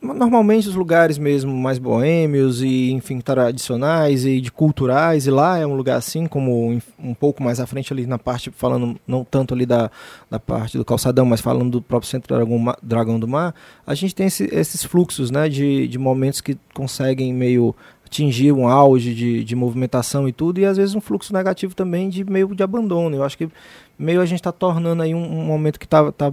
[0.00, 5.66] normalmente os lugares mesmo mais boêmios e enfim tradicionais e de culturais e lá é
[5.66, 9.54] um lugar assim como um pouco mais à frente ali na parte falando não tanto
[9.54, 9.90] ali da,
[10.30, 13.52] da parte do calçadão mas falando do próprio centro Dragão, Dragão do Mar
[13.84, 17.74] a gente tem esse, esses fluxos né de, de momentos que conseguem meio
[18.08, 22.08] atingir um auge de, de movimentação e tudo, e às vezes um fluxo negativo também
[22.08, 23.14] de meio de abandono.
[23.14, 23.48] Eu acho que
[23.98, 26.32] meio a gente está tornando aí um, um, momento que tá, tá,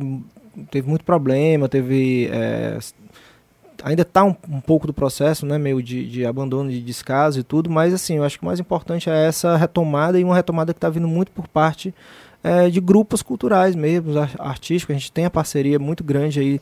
[0.71, 2.29] teve muito problema, teve.
[2.31, 2.79] É,
[3.83, 7.43] ainda está um, um, pouco do processo, né, meio de, de abandono, de descaso e
[7.43, 10.73] tudo, mas assim, eu acho que o mais importante é essa retomada e uma retomada
[10.73, 11.93] que está vindo muito por parte
[12.41, 14.95] é, de grupos culturais mesmo, artísticos.
[14.95, 16.61] A gente tem a parceria muito grande aí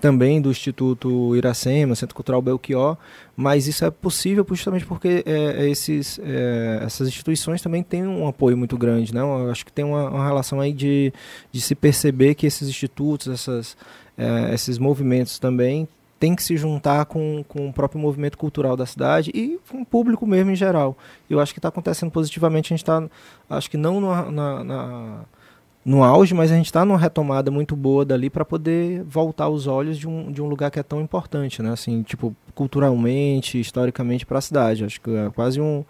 [0.00, 2.96] também do Instituto Iracema, Centro Cultural Belchior,
[3.36, 8.26] mas isso é possível justamente porque é, é, esses, é, essas instituições também têm um
[8.26, 9.14] apoio muito grande.
[9.14, 9.20] Né?
[9.20, 11.12] Eu acho que tem uma, uma relação aí de,
[11.52, 13.76] de se perceber que esses institutos, essas,
[14.16, 15.86] é, esses movimentos também
[16.18, 19.86] têm que se juntar com, com o próprio movimento cultural da cidade e com o
[19.86, 20.96] público mesmo em geral.
[21.28, 23.02] Eu acho que está acontecendo positivamente, a gente está,
[23.48, 25.20] acho que não na, na, na
[25.84, 29.66] no auge, mas a gente está numa retomada muito boa dali para poder voltar os
[29.66, 31.72] olhos de um, de um lugar que é tão importante, né?
[31.72, 34.84] Assim, tipo, culturalmente, historicamente para a cidade.
[34.84, 35.82] Acho que é quase um,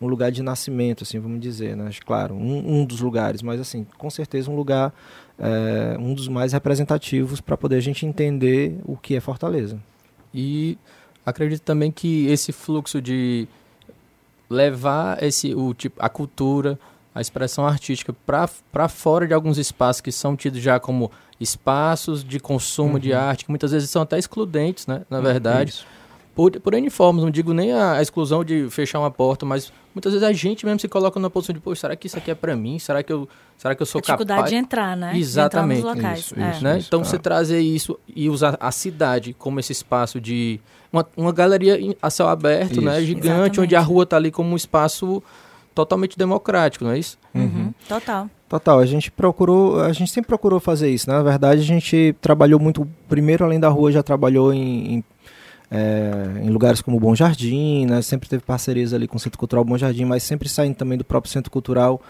[0.00, 1.90] um lugar de nascimento, assim, vamos dizer, né?
[2.06, 4.94] Claro, um, um dos lugares, mas assim, com certeza um lugar,
[5.38, 9.78] é, um dos mais representativos para poder a gente entender o que é Fortaleza.
[10.32, 10.78] E
[11.24, 13.46] acredito também que esse fluxo de
[14.48, 16.78] levar esse, o, tipo, a cultura
[17.14, 22.40] a expressão artística para fora de alguns espaços que são tidos já como espaços de
[22.40, 22.98] consumo uhum.
[22.98, 25.70] de arte, que muitas vezes são até excludentes, né, na verdade.
[25.70, 25.86] Isso.
[26.34, 29.72] Por, por N formas, não digo nem a, a, exclusão de fechar uma porta, mas
[29.94, 32.28] muitas vezes a gente mesmo se coloca numa posição de, pô, será que isso aqui
[32.28, 32.76] é para mim?
[32.80, 34.20] Será que eu, será que eu sou capaz?
[34.20, 35.16] A dificuldade de entrar, né?
[35.16, 35.82] Exatamente.
[35.82, 36.18] De entrar nos locais.
[36.18, 36.50] Isso, é.
[36.50, 36.78] isso, né?
[36.78, 37.04] Isso, então, ah.
[37.04, 40.60] você trazer isso e usar a cidade como esse espaço de...
[40.92, 43.00] Uma, uma galeria a céu aberto, né?
[43.00, 43.60] Gigante, Exatamente.
[43.60, 45.22] onde a rua está ali como um espaço
[45.74, 47.18] totalmente democrático, não é isso?
[47.34, 47.42] Uhum.
[47.42, 47.74] uhum.
[47.88, 48.30] Total.
[48.48, 51.10] Total, a gente procurou, a gente sempre procurou fazer isso.
[51.10, 51.16] Né?
[51.16, 55.04] Na verdade, a gente trabalhou muito, primeiro além da rua, já trabalhou em, em,
[55.70, 58.00] é, em lugares como Bom Jardim, né?
[58.00, 61.04] sempre teve parcerias ali com o Centro Cultural Bom Jardim, mas sempre saindo também do
[61.04, 62.00] próprio Centro Cultural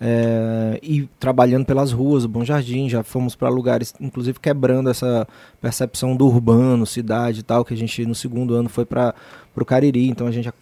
[0.00, 5.28] é, e trabalhando pelas ruas Bom Jardim, já fomos para lugares, inclusive quebrando essa
[5.60, 9.14] percepção do urbano, cidade e tal, que a gente no segundo ano foi para
[9.54, 10.52] o Cariri, então a gente já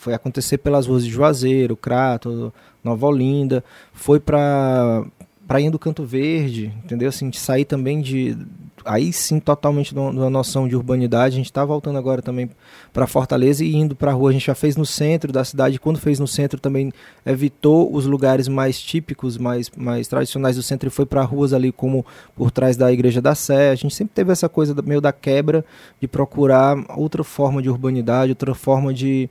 [0.00, 5.04] foi acontecer pelas ruas de Juazeiro, Crato, Nova Olinda, foi para
[5.46, 7.10] Prainha do Canto Verde, entendeu?
[7.10, 8.36] Assim, de sair também de
[8.84, 11.34] aí sim totalmente uma noção de urbanidade.
[11.34, 12.50] A gente está voltando agora também
[12.92, 14.30] para Fortaleza e indo para a rua.
[14.30, 15.78] A gente já fez no centro da cidade.
[15.78, 16.92] Quando fez no centro também
[17.24, 21.72] evitou os lugares mais típicos, mais, mais tradicionais do centro e foi para ruas ali
[21.72, 23.70] como por trás da Igreja da Sé.
[23.70, 25.64] A gente sempre teve essa coisa meio da quebra
[26.00, 29.28] de procurar outra forma de urbanidade, outra forma de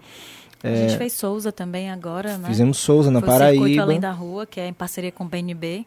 [0.64, 2.48] a gente é, fez Souza também agora, né?
[2.48, 3.64] Fizemos Souza na Foi Paraíba.
[3.64, 5.86] O Circuito Além da Rua, que é em parceria com o BNB.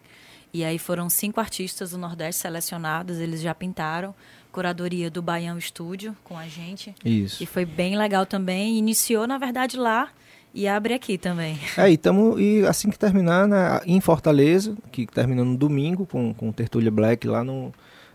[0.52, 4.14] E aí foram cinco artistas do Nordeste selecionados, eles já pintaram.
[4.50, 6.94] Curadoria do Baião Estúdio com a gente.
[7.02, 7.42] Isso.
[7.42, 8.76] E foi bem legal também.
[8.76, 10.10] Iniciou, na verdade, lá
[10.54, 11.58] e abre aqui também.
[11.76, 16.34] É, e, tamo, e assim que terminar, né, em Fortaleza, que termina no domingo, com,
[16.34, 17.72] com Tertúlia Black lá no,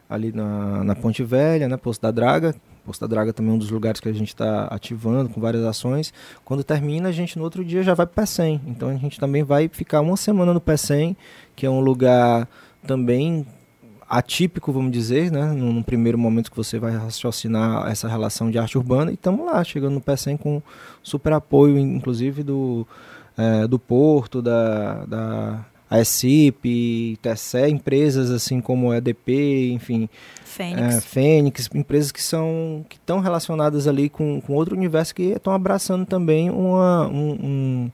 [0.07, 2.55] ali na, na Ponte Velha, né, Posto da Draga,
[2.87, 5.65] Posto da Draga também é um dos lugares que a gente está ativando com várias
[5.65, 6.13] ações.
[6.45, 8.61] Quando termina, a gente no outro dia já vai para o PECEM.
[8.65, 11.17] Então a gente também vai ficar uma semana no PECEM,
[11.53, 12.47] que é um lugar
[12.87, 13.45] também
[14.09, 15.51] atípico, vamos dizer, né?
[15.51, 19.11] Num, primeiro momento que você vai raciocinar essa relação de arte urbana.
[19.11, 20.61] E estamos lá, chegando no PECEM com
[21.03, 22.87] super apoio, inclusive do,
[23.37, 30.09] é, do Porto, da, da a ESIP, TCE, empresas assim como a EDP, enfim,
[30.43, 30.95] Fênix.
[30.95, 35.53] É, Fênix, empresas que são que estão relacionadas ali com, com outro universo que estão
[35.53, 37.91] abraçando também uma, um, um,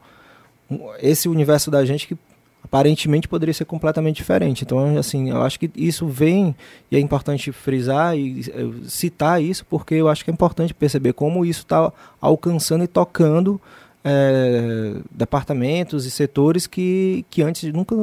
[0.71, 2.17] um, esse universo da gente que
[2.63, 4.63] aparentemente poderia ser completamente diferente.
[4.63, 6.56] Então, assim, eu acho que isso vem
[6.89, 8.43] e é importante frisar e
[8.88, 13.62] citar isso porque eu acho que é importante perceber como isso está alcançando e tocando
[14.03, 17.95] é, departamentos e setores que, que antes nunca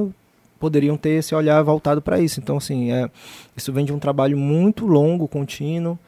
[0.58, 2.40] poderiam ter esse olhar voltado para isso.
[2.40, 3.10] Então, assim, é,
[3.56, 5.98] isso vem de um trabalho muito longo, contínuo,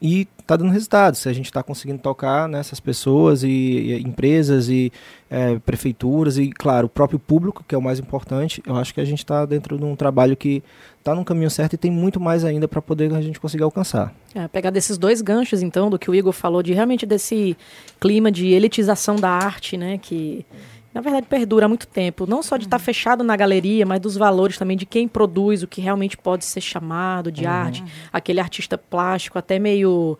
[0.00, 1.14] e está dando resultado.
[1.14, 4.92] Se a gente está conseguindo tocar nessas pessoas e, e empresas e
[5.30, 9.00] é, prefeituras e, claro, o próprio público, que é o mais importante, eu acho que
[9.00, 10.62] a gente está dentro de um trabalho que
[10.98, 14.14] está no caminho certo e tem muito mais ainda para poder a gente conseguir alcançar.
[14.34, 17.56] É, pegar desses dois ganchos, então, do que o Igor falou, de realmente desse
[18.00, 20.44] clima de elitização da arte, né, que
[20.92, 24.00] na verdade perdura há muito tempo, não só de estar tá fechado na galeria, mas
[24.00, 27.50] dos valores também de quem produz o que realmente pode ser chamado de uhum.
[27.50, 30.18] arte, aquele artista plástico até meio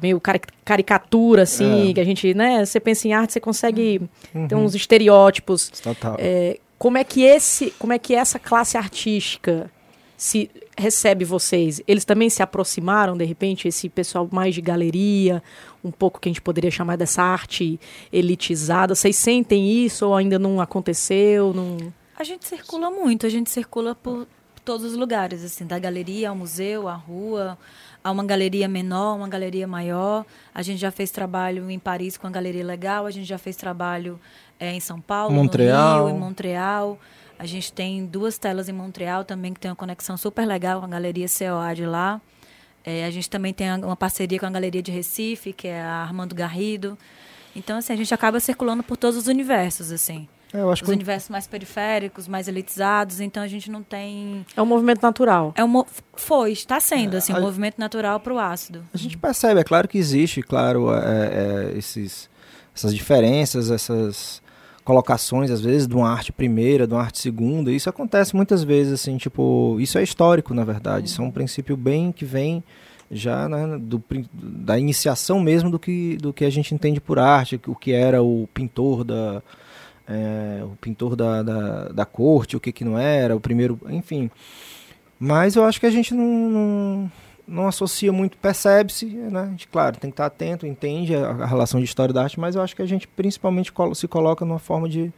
[0.00, 0.20] meio
[0.64, 1.94] caricatura assim, é.
[1.94, 4.02] que a gente, né, você pensa em arte, você consegue
[4.34, 4.46] uhum.
[4.46, 5.70] ter uns estereótipos.
[5.70, 6.16] Total.
[6.18, 9.70] É, como é que esse, como é que essa classe artística
[10.16, 11.82] se recebe vocês?
[11.86, 15.42] Eles também se aproximaram, de repente, esse pessoal mais de galeria,
[15.84, 17.78] um pouco que a gente poderia chamar dessa arte
[18.12, 18.94] elitizada.
[18.94, 21.52] Vocês sentem isso ou ainda não aconteceu?
[21.52, 21.92] Não...
[22.16, 24.26] A gente circula muito, a gente circula por
[24.64, 27.56] todos os lugares, assim, da galeria ao museu, à rua,
[28.02, 30.24] a uma galeria menor, uma galeria maior.
[30.54, 33.54] A gente já fez trabalho em Paris com a Galeria Legal, a gente já fez
[33.54, 34.18] trabalho
[34.58, 36.00] é, em São Paulo, Montreal.
[36.00, 36.98] no Rio, em Montreal.
[37.38, 40.86] A gente tem duas telas em Montreal também, que tem uma conexão super legal com
[40.86, 42.20] a Galeria COA de lá.
[42.84, 45.96] É, a gente também tem uma parceria com a Galeria de Recife, que é a
[46.02, 46.96] Armando Garrido.
[47.54, 50.28] Então, assim, a gente acaba circulando por todos os universos, assim.
[50.52, 50.94] É, eu acho os que...
[50.94, 54.46] universos mais periféricos, mais elitizados, então a gente não tem...
[54.56, 55.52] É um movimento natural.
[55.56, 55.86] É um mo...
[56.14, 57.40] Foi, está sendo, assim, um a...
[57.40, 58.84] movimento natural para o ácido.
[58.94, 62.30] A gente percebe, é claro que existe, claro, é, é, esses,
[62.74, 64.40] essas diferenças, essas
[64.86, 67.72] colocações, às vezes, de uma arte primeira, de uma arte segunda.
[67.72, 71.08] Isso acontece muitas vezes, assim, tipo, isso é histórico, na verdade.
[71.08, 72.62] Isso é um princípio bem que vem
[73.10, 77.60] já né, do, da iniciação mesmo do que, do que a gente entende por arte,
[77.66, 79.42] o que era o pintor da.
[80.08, 84.30] É, o pintor da, da, da, corte, o que, que não era, o primeiro, enfim.
[85.18, 87.12] Mas eu acho que a gente não, não
[87.46, 89.40] não associa muito, percebe-se, né?
[89.40, 92.40] A gente, claro, tem que estar atento, entende a, a, relação de história da arte,
[92.40, 95.12] mas eu acho que a gente principalmente se coloca numa forma de,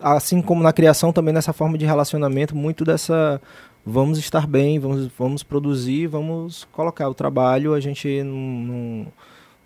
[0.00, 3.40] assim como na criação, também nessa forma de relacionamento, muito dessa
[3.84, 9.06] vamos estar bem, vamos, vamos produzir, vamos colocar o trabalho, a gente não,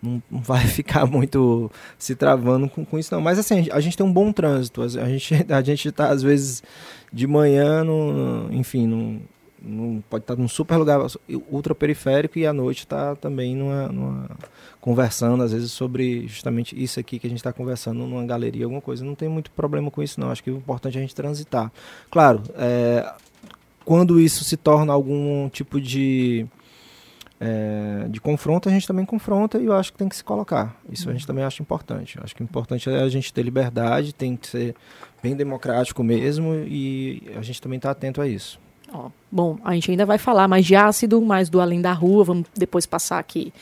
[0.01, 3.21] não, não vai ficar muito se travando com, com isso, não.
[3.21, 6.63] Mas assim, a gente tem um bom trânsito, a gente a gente está, às vezes,
[7.11, 9.21] de manhã, no, enfim, no,
[9.67, 10.99] num, pode estar num super lugar
[11.51, 14.29] ultra periférico e à noite está também numa, numa,
[14.79, 18.81] conversando às vezes sobre justamente isso aqui que a gente está conversando numa galeria alguma
[18.81, 19.03] coisa.
[19.03, 20.31] Não tem muito problema com isso não.
[20.31, 21.71] Acho que o importante é a gente transitar.
[22.09, 23.13] Claro é,
[23.85, 26.45] quando isso se torna algum tipo de
[27.39, 30.75] é, de confronto a gente também confronta e eu acho que tem que se colocar.
[30.89, 32.17] Isso a gente também acha importante.
[32.17, 34.75] Eu acho que o importante é a gente ter liberdade tem que ser
[35.21, 38.59] bem democrático mesmo e a gente também está atento a isso
[38.91, 42.23] Ó, bom, a gente ainda vai falar mais de ácido, mais do Além da Rua,
[42.23, 43.53] vamos depois passar aqui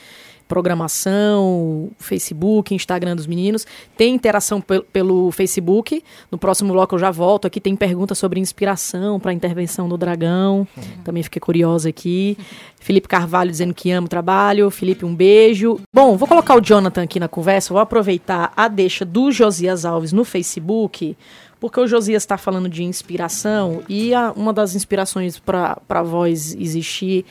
[0.46, 3.66] programação, Facebook, Instagram dos meninos.
[3.96, 6.02] Tem interação pel pelo Facebook.
[6.30, 7.46] No próximo bloco eu já volto.
[7.46, 10.66] Aqui tem pergunta sobre inspiração para a intervenção do dragão.
[10.76, 10.82] Uhum.
[11.04, 12.36] Também fiquei curiosa aqui.
[12.80, 14.70] Felipe Carvalho dizendo que ama o trabalho.
[14.70, 15.80] Felipe, um beijo.
[15.92, 17.72] Bom, vou colocar o Jonathan aqui na conversa.
[17.72, 21.16] Vou aproveitar a deixa do Josias Alves no Facebook
[21.58, 26.54] porque o Josias está falando de inspiração e a, uma das inspirações para a voz
[26.54, 27.24] existir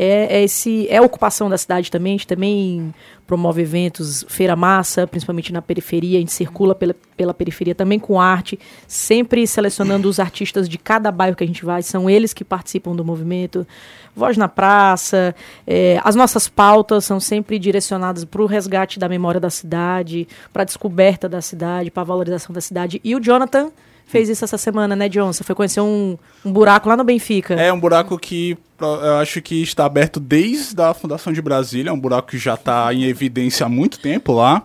[0.00, 2.12] é, é, esse, é a ocupação da cidade também.
[2.12, 2.94] A gente também
[3.26, 6.18] promove eventos, feira massa, principalmente na periferia.
[6.18, 8.56] A gente circula pela, pela periferia também com arte,
[8.86, 11.82] sempre selecionando os artistas de cada bairro que a gente vai.
[11.82, 13.66] São eles que participam do movimento.
[14.14, 15.34] Voz na Praça.
[15.66, 20.62] É, as nossas pautas são sempre direcionadas para o resgate da memória da cidade, para
[20.62, 23.00] a descoberta da cidade, para a valorização da cidade.
[23.02, 23.72] E o Jonathan
[24.08, 25.32] fez isso essa semana, né, John?
[25.32, 27.54] Você foi conhecer um, um buraco lá no Benfica.
[27.54, 31.92] É, um buraco que eu acho que está aberto desde a fundação de Brasília, é
[31.92, 34.62] um buraco que já está em evidência há muito tempo lá.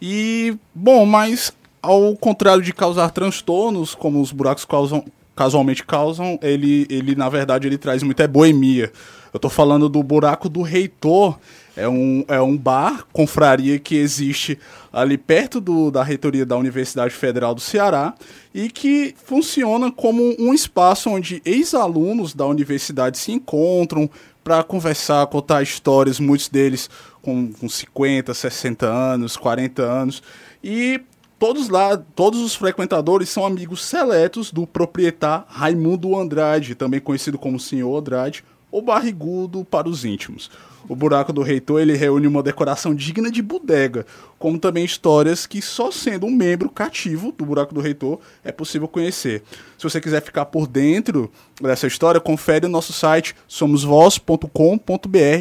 [0.00, 5.04] E, bom, mas ao contrário de causar transtornos, como os buracos causam,
[5.34, 8.92] casualmente causam, ele, ele na verdade ele traz muita boemia.
[9.32, 11.38] Eu estou falando do buraco do reitor,
[11.76, 14.58] é um, é um bar, confraria que existe
[14.92, 18.14] ali perto do, da reitoria da Universidade Federal do Ceará
[18.54, 24.08] e que funciona como um espaço onde ex-alunos da universidade se encontram
[24.44, 26.90] para conversar, contar histórias, muitos deles
[27.22, 30.22] com, com 50, 60 anos, 40 anos.
[30.62, 31.00] E
[31.38, 37.58] todos lá, todos os frequentadores são amigos seletos do proprietário Raimundo Andrade, também conhecido como
[37.58, 40.50] Senhor Andrade, ou Barrigudo para os íntimos.
[40.88, 44.04] O Buraco do Reitor ele reúne uma decoração digna de bodega,
[44.38, 48.88] como também histórias que só sendo um membro cativo do Buraco do Reitor é possível
[48.88, 49.42] conhecer.
[49.78, 51.30] Se você quiser ficar por dentro
[51.60, 54.48] dessa história, confere o nosso site somosvoz.com.br,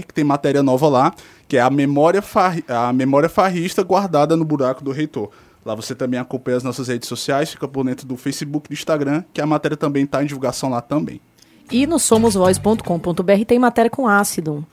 [0.08, 1.14] que tem matéria nova lá,
[1.48, 2.24] que é a memória,
[2.68, 5.30] a memória farrista guardada no Buraco do Reitor.
[5.66, 8.74] Lá você também acompanha as nossas redes sociais, fica por dentro do Facebook e do
[8.74, 11.22] Instagram, que a matéria também está em divulgação lá também.
[11.72, 14.66] E no somosvoz.com.br tem matéria com ácido.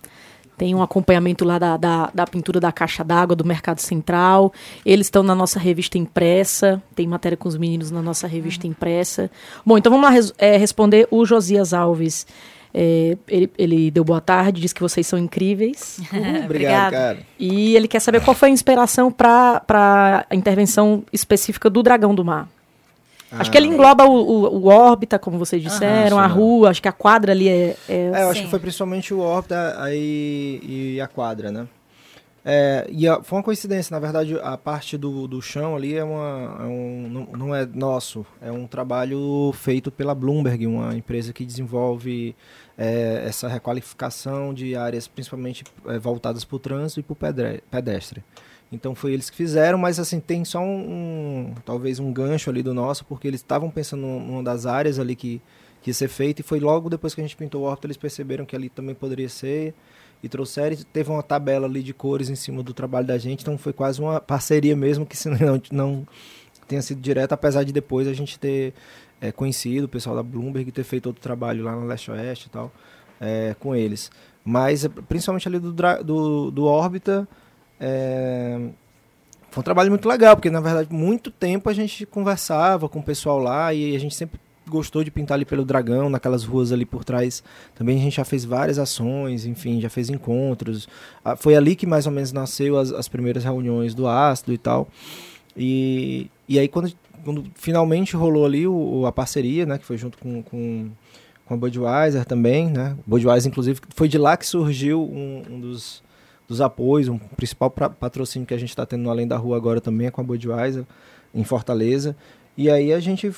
[0.58, 4.52] Tem um acompanhamento lá da, da, da pintura da caixa d'água do Mercado Central.
[4.84, 6.82] Eles estão na nossa revista impressa.
[6.96, 9.30] Tem matéria com os meninos na nossa revista impressa.
[9.64, 12.26] Bom, então vamos lá res, é, responder o Josias Alves.
[12.74, 16.00] É, ele, ele, deu boa tarde, disse que vocês são incríveis.
[16.12, 17.18] Uhum, obrigado, cara.
[17.38, 22.24] E ele quer saber qual foi a inspiração para a intervenção específica do Dragão do
[22.24, 22.48] Mar.
[23.30, 26.80] Ah, acho que ele engloba o, o, o órbita, como vocês disseram, a rua, acho
[26.80, 27.76] que a quadra ali é.
[27.88, 31.68] É, é eu acho que foi principalmente o órbita aí, e a quadra, né?
[32.50, 36.02] É, e a, foi uma coincidência, na verdade, a parte do, do chão ali é,
[36.02, 41.30] uma, é um, não, não, é nosso, é um trabalho feito pela Bloomberg, uma empresa
[41.30, 42.34] que desenvolve
[42.78, 48.24] é, essa requalificação de áreas principalmente é, voltadas para o trânsito e para o pedestre.
[48.70, 52.62] Então foi eles que fizeram, mas assim, tem só um, um talvez um gancho ali
[52.62, 55.40] do nosso, porque eles estavam pensando numa das áreas ali que,
[55.80, 57.96] que ia ser feita, e foi logo depois que a gente pintou o órbita, eles
[57.96, 59.74] perceberam que ali também poderia ser,
[60.22, 63.40] e trouxeram, e teve uma tabela ali de cores em cima do trabalho da gente,
[63.40, 66.06] então foi quase uma parceria mesmo, que se não, não
[66.66, 68.74] tenha sido direto, apesar de depois a gente ter
[69.18, 72.50] é, conhecido o pessoal da Bloomberg ter feito outro trabalho lá no Leste Oeste e
[72.50, 72.70] tal,
[73.18, 74.10] é, com eles.
[74.44, 77.26] Mas principalmente ali do, do, do órbita
[77.80, 78.58] é...
[79.50, 83.02] Foi um trabalho muito legal, porque na verdade muito tempo a gente conversava com o
[83.02, 86.84] pessoal lá e a gente sempre gostou de pintar ali pelo Dragão, naquelas ruas ali
[86.84, 87.42] por trás.
[87.74, 90.86] Também a gente já fez várias ações, enfim, já fez encontros.
[91.24, 94.58] Ah, foi ali que mais ou menos nasceu as, as primeiras reuniões do Ácido e
[94.58, 94.88] tal.
[95.56, 96.92] E, e aí quando,
[97.24, 100.90] quando finalmente rolou ali o, a parceria, né, que foi junto com, com,
[101.46, 102.96] com a Budweiser também, né?
[103.06, 106.06] Budweiser, inclusive, foi de lá que surgiu um, um dos
[106.48, 109.56] dos apoios, um principal pra, patrocínio que a gente está tendo no Além da Rua
[109.56, 110.84] agora também é com a Budweiser,
[111.34, 112.16] em Fortaleza.
[112.56, 113.30] E aí a gente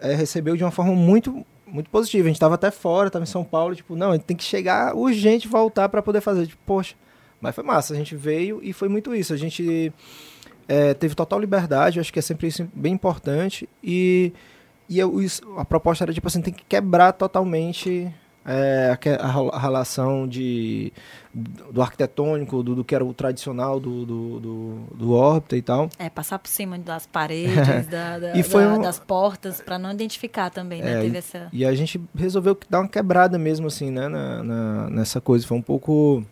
[0.00, 2.24] é, recebeu de uma forma muito muito positiva.
[2.24, 4.44] A gente estava até fora, estava em São Paulo, tipo, não, a gente tem que
[4.44, 6.46] chegar urgente voltar para poder fazer.
[6.46, 6.94] Tipo, poxa,
[7.40, 7.94] mas foi massa.
[7.94, 9.32] A gente veio e foi muito isso.
[9.32, 9.92] A gente
[10.68, 13.68] é, teve total liberdade, acho que é sempre isso bem importante.
[13.82, 14.32] E,
[14.88, 18.12] e eu, isso, a proposta era, tipo assim, tem que quebrar totalmente
[18.44, 20.92] é, a, a, relação de,
[21.70, 25.88] do arquitetônico, do, do que era o tradicional do, do, do, do órbita e tal.
[25.98, 28.82] É, passar por cima das paredes, da, da, e foi da, um...
[28.82, 30.98] das portas, para não identificar também, né?
[30.98, 31.48] É, Teve essa...
[31.52, 34.08] E a gente resolveu dar uma quebrada mesmo, assim, né?
[34.08, 35.46] Na, na, nessa coisa.
[35.46, 36.24] Foi um pouco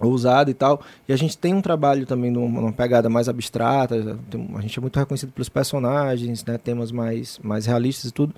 [0.00, 0.82] ousado e tal.
[1.08, 4.18] E a gente tem um trabalho também numa, numa pegada mais abstrata.
[4.56, 6.58] a gente é muito reconhecido pelos personagens, né?
[6.58, 8.34] Temas mais, mais realistas e tudo.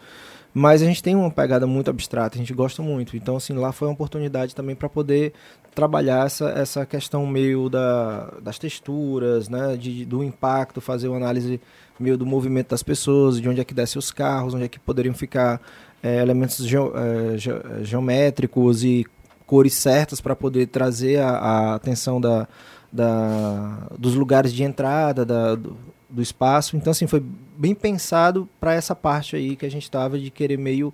[0.59, 3.17] Mas a gente tem uma pegada muito abstrata, a gente gosta muito.
[3.17, 5.33] Então, assim, lá foi uma oportunidade também para poder
[5.73, 11.61] trabalhar essa, essa questão meio da, das texturas, né, de, do impacto, fazer uma análise
[11.97, 14.81] meio do movimento das pessoas, de onde é que descem os carros, onde é que
[14.81, 15.61] poderiam ficar
[16.03, 17.51] é, elementos é, ge,
[17.83, 19.07] geométricos e
[19.47, 22.49] cores certas para poder trazer a, a atenção da,
[22.93, 25.77] da, dos lugares de entrada, da, do,
[26.09, 26.77] do espaço.
[26.77, 27.23] Então, assim, foi
[27.57, 30.93] bem pensado para essa parte aí que a gente estava de querer meio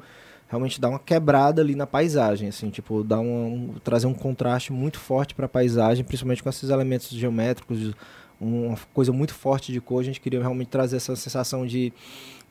[0.49, 4.99] realmente dar uma quebrada ali na paisagem, assim, tipo, dar um, trazer um contraste muito
[4.99, 7.93] forte para a paisagem, principalmente com esses elementos geométricos,
[8.41, 10.01] uma coisa muito forte de cor.
[10.01, 11.93] A gente queria realmente trazer essa sensação de,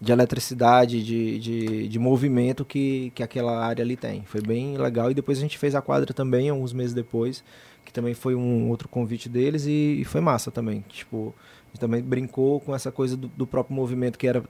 [0.02, 4.24] de eletricidade, de, de, de movimento que, que aquela área ali tem.
[4.26, 5.12] Foi bem legal.
[5.12, 7.44] E depois a gente fez a quadra também, alguns meses depois,
[7.86, 10.84] que também foi um outro convite deles e, e foi massa também.
[10.90, 11.34] Tipo,
[11.74, 14.44] gente também brincou com essa coisa do, do próprio movimento que era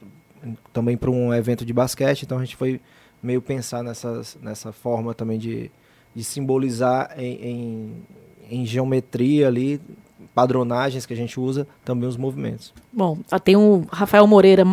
[0.74, 2.82] também para um evento de basquete, então a gente foi
[3.22, 5.72] meio pensar nessas, nessa forma também de,
[6.14, 8.04] de simbolizar em, em,
[8.52, 9.80] em geometria ali,
[10.36, 12.74] padronagens que a gente usa, também os movimentos.
[12.92, 14.66] Bom, tem o Rafael Moreira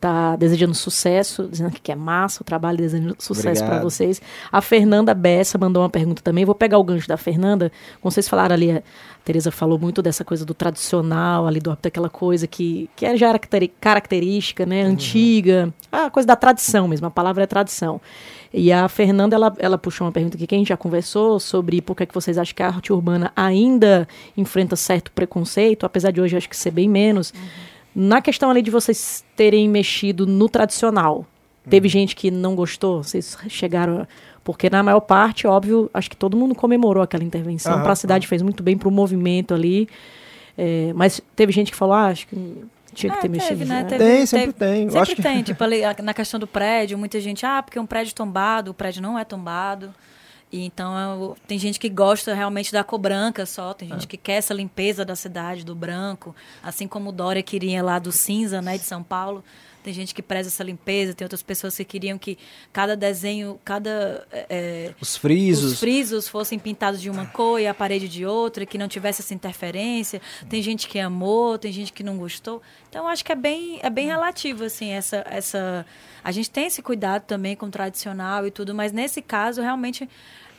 [0.00, 4.20] tá desejando sucesso, dizendo que é massa o trabalho, desejando sucesso para vocês.
[4.50, 6.44] A Fernanda Bessa mandou uma pergunta também.
[6.44, 7.70] Vou pegar o gancho da Fernanda.
[8.00, 8.82] Como vocês falaram ali, a
[9.22, 13.28] Tereza falou muito dessa coisa do tradicional, ali do daquela coisa que, que é já
[13.28, 14.92] era característica, né, uhum.
[14.92, 18.00] antiga, a coisa da tradição mesmo, a palavra é tradição.
[18.52, 21.80] E a Fernanda, ela, ela puxou uma pergunta aqui que a gente já conversou sobre
[21.82, 26.10] por que, é que vocês acham que a arte urbana ainda enfrenta certo preconceito, apesar
[26.10, 27.32] de hoje acho que ser bem menos.
[27.36, 31.26] Uhum na questão ali de vocês terem mexido no tradicional,
[31.68, 34.00] Teve gente que não gostou, vocês chegaram.
[34.00, 34.06] a-
[34.42, 37.82] Porque na maior parte, óbvio, acho que todo mundo comemorou aquela intervenção.
[37.82, 39.86] Para a cidade fez muito bem para o movimento ali.
[40.56, 42.34] É, mas teve gente que falou, ah, acho que
[42.94, 43.58] tinha que É, ter mexido.
[43.58, 43.82] teve, né?
[43.82, 43.88] né?
[43.88, 44.82] Teve- Tem, sempre teve- tem.
[44.84, 47.82] Sempre acho que- tem, tipo, ali, na questão do prédio, muita gente, ah, porque é
[47.82, 49.94] um prédio tombado, o prédio não é tombado.
[50.52, 53.92] E então eu- tem gente que gosta realmente da cor branca só, tem É.
[53.94, 57.98] gente que quer essa limpeza da cidade, do branco, assim como o Dória queria lá
[58.00, 59.44] do cinza, né, de São Paulo.
[59.82, 62.38] Tem gente que preza essa limpeza, tem outras pessoas que queriam que
[62.72, 65.72] cada desenho, cada é, é, Os frisos.
[65.72, 69.22] os frisos fossem pintados de uma cor e a parede de outra, que não tivesse
[69.22, 70.20] essa interferência.
[70.48, 72.60] Tem gente que amou, tem gente que não gostou.
[72.88, 75.86] Então, acho que é bem, é bem relativo, assim, essa, essa...
[76.22, 80.08] A gente tem esse cuidado também com o tradicional e tudo, mas nesse caso, realmente,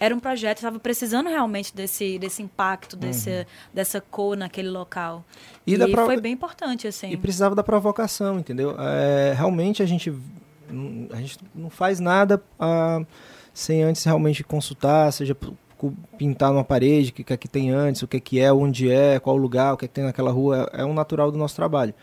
[0.02, 5.24] era um projeto, estava precisando realmente desse, desse impacto, desse, dessa cor naquele local.
[5.66, 7.12] E E, foi bem importante, assim.
[7.12, 8.76] E precisava da provocação, entendeu?
[8.80, 10.12] É, realmente a gente,
[10.68, 13.00] não- a gente não faz nada ah,
[13.54, 15.38] sem antes realmente consultar, seja
[16.18, 18.90] pintar numa parede, o que, que é que tem antes, o que, que é, onde
[18.90, 21.38] é, qual lugar, o que, é que tem naquela rua, é, é um natural do
[21.38, 21.94] nosso trabalho.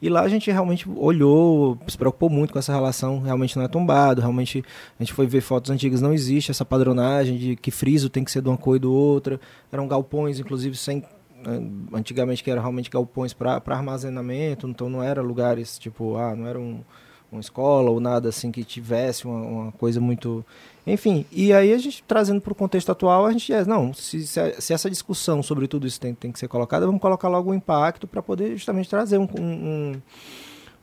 [0.00, 3.68] E lá a gente realmente olhou, se preocupou muito com essa relação, realmente não é
[3.68, 4.62] tombado, realmente
[4.98, 8.30] a gente foi ver fotos antigas, não existe essa padronagem de que friso tem que
[8.30, 9.40] ser de uma cor e do outra.
[9.72, 11.02] Eram galpões, inclusive, sem
[11.46, 16.46] né, antigamente que eram realmente galpões para armazenamento, então não era lugares tipo, ah, não
[16.46, 16.82] era um,
[17.30, 20.44] uma escola ou nada assim que tivesse uma, uma coisa muito.
[20.86, 24.24] Enfim, e aí a gente trazendo para o contexto atual, a gente diz, não, se,
[24.26, 27.54] se, essa discussão sobre tudo isso tem, tem que ser colocada, vamos colocar logo o
[27.54, 30.02] impacto para poder justamente trazer um, um- um-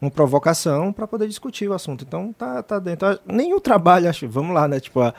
[0.01, 2.03] uma provocação para poder discutir o assunto.
[2.05, 3.17] Então tá, tá dentro.
[3.25, 4.77] Nem o trabalho, acho, vamos lá, né?
[4.81, 5.13] Tipo, a,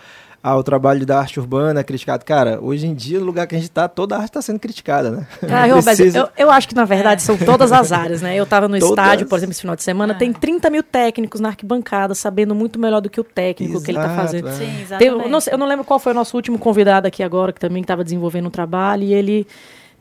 [0.47, 2.23] ah, o trabalho da arte urbana é criticado.
[2.23, 4.59] Cara, hoje em dia, no lugar que a gente tá, toda a arte está sendo
[4.61, 5.27] criticada, né?
[5.41, 8.37] Cara, Não Roberto, precisa- eu, eu acho que, na verdade, são todas as áreas, né?
[8.37, 8.91] Eu tava no Todas.
[8.91, 10.17] estádio, por exemplo, esse final de semana, É.
[10.17, 13.99] tem 30 mil técnicos na arquibancada, sabendo muito melhor do que o técnico que ele
[13.99, 14.49] tá Exato, fazendo.
[14.49, 14.53] é.
[14.53, 15.07] Sim, Tem- exatamente.
[15.25, 17.81] eu, não eu não lembro qual foi o nosso último convidado aqui agora, que também
[17.81, 19.47] estava desenvolvendo um trabalho, e ele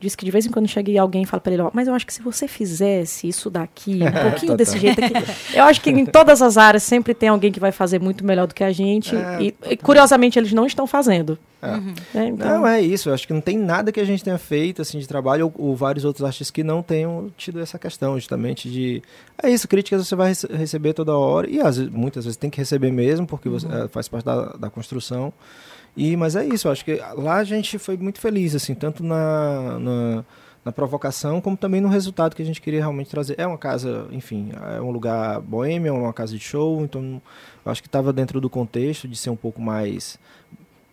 [0.04, 1.94] disse que de vez em quando chega alguém e fala para ele, ó, mas eu
[1.94, 5.12] acho que se você fizesse isso daqui, um pouquinho desse jeito aqui,
[5.54, 8.46] eu acho que em todas as áreas sempre tem alguém que vai fazer muito melhor
[8.46, 9.42] do que a gente, É.
[9.42, 11.38] e, e, curiosamente eles não estão fazendo.
[11.62, 11.76] É.
[12.18, 12.28] né?
[12.28, 13.08] Então, Não, é isso.
[13.08, 15.68] Eu acho que não tem nada que a gente tenha feito assim de trabalho ou,
[15.70, 19.02] ou vários outros artistas que não tenham tido essa questão justamente de
[19.42, 22.50] é isso, críticas você vai rece- receber toda hora e às vezes, muitas vezes tem
[22.50, 25.32] que receber mesmo porque você, é, faz parte da, da construção.
[25.96, 26.68] E mas é isso.
[26.68, 30.24] Eu acho que lá a gente foi muito feliz assim, tanto na, na
[30.64, 33.34] na provocação, como também no resultado que a gente queria realmente trazer.
[33.38, 37.20] É uma casa, enfim, é um lugar boêmio, é uma casa de show, então
[37.64, 40.18] eu acho que estava dentro do contexto de ser um pouco mais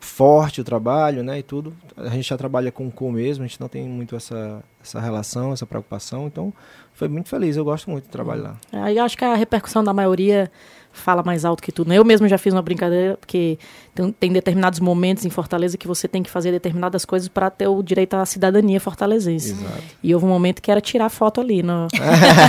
[0.02, 1.74] forte o trabalho, né, e tudo.
[1.95, 4.99] A gente já trabalha com o co mesmo, a gente não tem muito essa, essa
[4.99, 6.52] relação, essa preocupação, então
[6.93, 8.58] foi muito feliz, eu gosto muito do trabalho lá.
[8.74, 10.52] Aí eu acho que a repercussão da maioria
[10.91, 11.88] fala mais alto que tudo.
[11.88, 11.97] né?
[11.97, 13.58] Eu mesmo já fiz uma brincadeira, porque
[13.94, 17.68] tem, tem determinados momentos em Fortaleza que você tem que fazer determinadas coisas para ter
[17.68, 19.52] o direito à cidadania fortalezense.
[19.52, 19.74] Exato.
[20.02, 21.62] E houve um momento que era tirar foto ali.
[21.62, 21.88] No,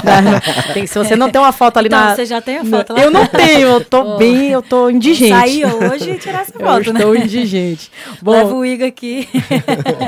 [0.05, 0.41] na-
[0.75, 2.15] tem- se você não tem uma foto ali Então, na.
[2.15, 3.01] você já tem a na- foto lá?
[3.01, 4.17] Eu não tenho, eu tô Pô.
[4.19, 5.31] bem, eu tô indigente.
[5.33, 7.01] Sair hoje e tirar essa eu foto, né?
[7.01, 7.91] estou indigente.
[8.25, 9.29] Leva Bom, o Igor aqui.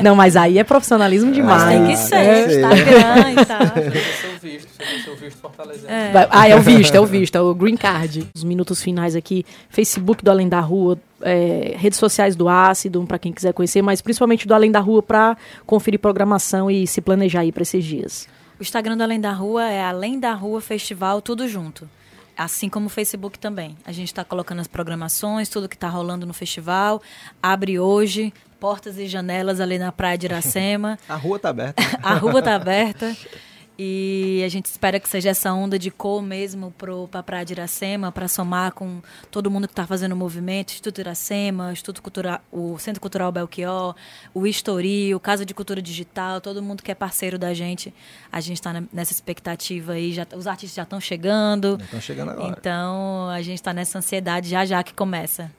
[0.03, 1.65] não, mas aí é profissionalismo demais.
[1.65, 2.47] Tem que Ah, ser, é.
[2.47, 3.59] Instagram e tal.
[3.61, 4.69] seu visto,
[5.05, 5.45] seu visto.
[5.89, 6.13] É.
[6.31, 8.27] Ah, é o visto, é o visto, é o green card.
[8.35, 13.19] Os minutos finais aqui, Facebook do Além da Rua, é, redes sociais do Ácido, para
[13.19, 17.41] quem quiser conhecer, mas principalmente do Além da Rua para conferir programação e se planejar
[17.41, 18.29] aí para esses dias.
[18.59, 21.89] O Instagram do Além da Rua é Além da Rua Festival, tudo junto.
[22.37, 23.77] Assim como o Facebook também.
[23.85, 27.01] A gente está colocando as programações, tudo que está rolando no festival.
[27.43, 30.99] Abre hoje, portas e janelas ali na Praia de Iracema.
[31.09, 31.83] A rua tá aberta.
[32.03, 33.17] A rua está aberta.
[33.77, 37.55] E a gente espera que seja essa onda de cor mesmo para a Praia de
[37.55, 39.03] Iracema, para somar com
[39.33, 43.97] todo mundo que está fazendo o movimento, Instituto Iracema, Instituto Cultural, o Centro Cultural Belchior,
[44.33, 47.93] o Estoril, Casa de Cultura Digital, todo mundo que é parceiro da gente.
[48.31, 51.77] A gente está nessa expectativa aí, já, os artistas já estão chegando.
[51.83, 52.57] Estão chegando agora.
[52.57, 55.51] Então a gente está nessa ansiedade já já que começa.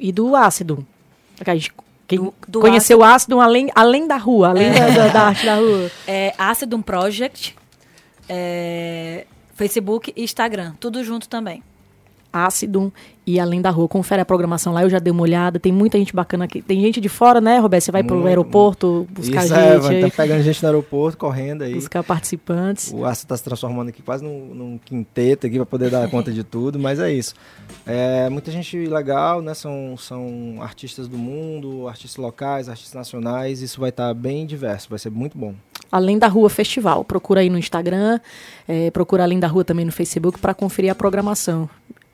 [0.00, 0.84] E do Ácido.
[1.46, 1.72] A gente,
[2.10, 5.46] quem Do- do conheceu o ácido além, além da rua, além da, da- da arte
[5.46, 5.90] da rua.
[6.08, 7.56] É Acidum Project,
[8.28, 11.62] é, Facebook e Instagram, tudo junto também.
[12.32, 12.92] Ácido
[13.34, 13.88] e Além da Rua.
[13.88, 15.58] Confere a programação lá, eu já dei uma olhada.
[15.58, 16.60] Tem muita gente bacana aqui.
[16.60, 17.84] Tem gente de fora, né, Roberto?
[17.84, 20.68] Você vai pro Muito, aeroporto buscar Isso é, gente, vai aí, tá pegando gente no
[20.68, 21.74] aeroporto, correndo aí.
[21.74, 22.92] buscar participantes.
[22.92, 26.32] O Aço está se transformando aqui quase num, num quinteto aqui para poder dar conta
[26.32, 27.34] de tudo, mas é isso.
[27.86, 29.54] É, muita gente legal, né?
[29.54, 33.62] São, são artistas do mundo, artistas locais, artistas nacionais.
[33.62, 35.54] Isso vai estar bem diverso, vai ser muito bom.
[35.90, 37.04] Além da Rua Festival.
[37.04, 38.20] Procura aí no Instagram,
[38.68, 41.68] é, procura Além da Rua também no Facebook para conferir a programação.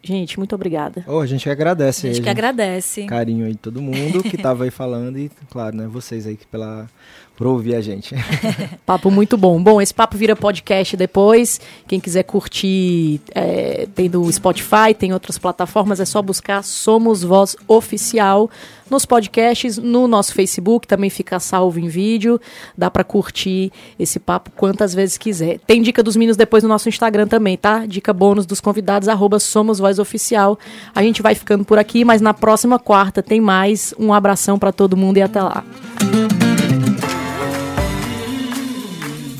[0.06, 1.04] Gente, muito obrigada.
[1.08, 2.06] Oh, a gente que agradece.
[2.06, 3.06] A gente aí, que agradece.
[3.06, 6.88] Carinho aí de todo mundo que tava aí falando e, claro, né, vocês aí pela,
[7.36, 8.14] por ouvir a gente.
[8.86, 9.62] Papo muito bom.
[9.62, 11.60] Bom, esse papo vira podcast depois.
[11.86, 17.56] Quem quiser curtir, é, tem do Spotify, tem outras plataformas, é só buscar Somos Voz
[17.68, 18.50] Oficial
[18.88, 22.40] nos podcasts, no nosso Facebook, também fica salvo em vídeo.
[22.76, 25.58] Dá para curtir esse papo quantas vezes quiser.
[25.66, 27.84] Tem dica dos meninos depois no nosso Instagram também, tá?
[27.84, 30.58] Dica bônus dos convidados, arroba Somos Voz Oficial.
[30.94, 33.92] A gente vai ficando por aqui, mas na próxima quarta tem mais.
[33.98, 35.64] Um abração para todo mundo e até lá.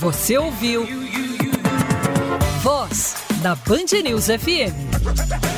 [0.07, 0.87] Você ouviu
[2.63, 4.73] Voz da Band News FM.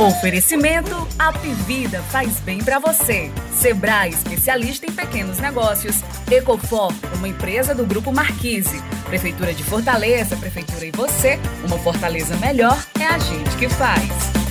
[0.00, 3.30] Oferecimento Apivida faz bem para você.
[3.52, 5.96] Sebrae, especialista em pequenos negócios.
[6.30, 8.82] Ecofor, uma empresa do Grupo Marquise.
[9.04, 11.38] Prefeitura de Fortaleza, Prefeitura e você.
[11.66, 14.47] Uma Fortaleza melhor é a gente que faz.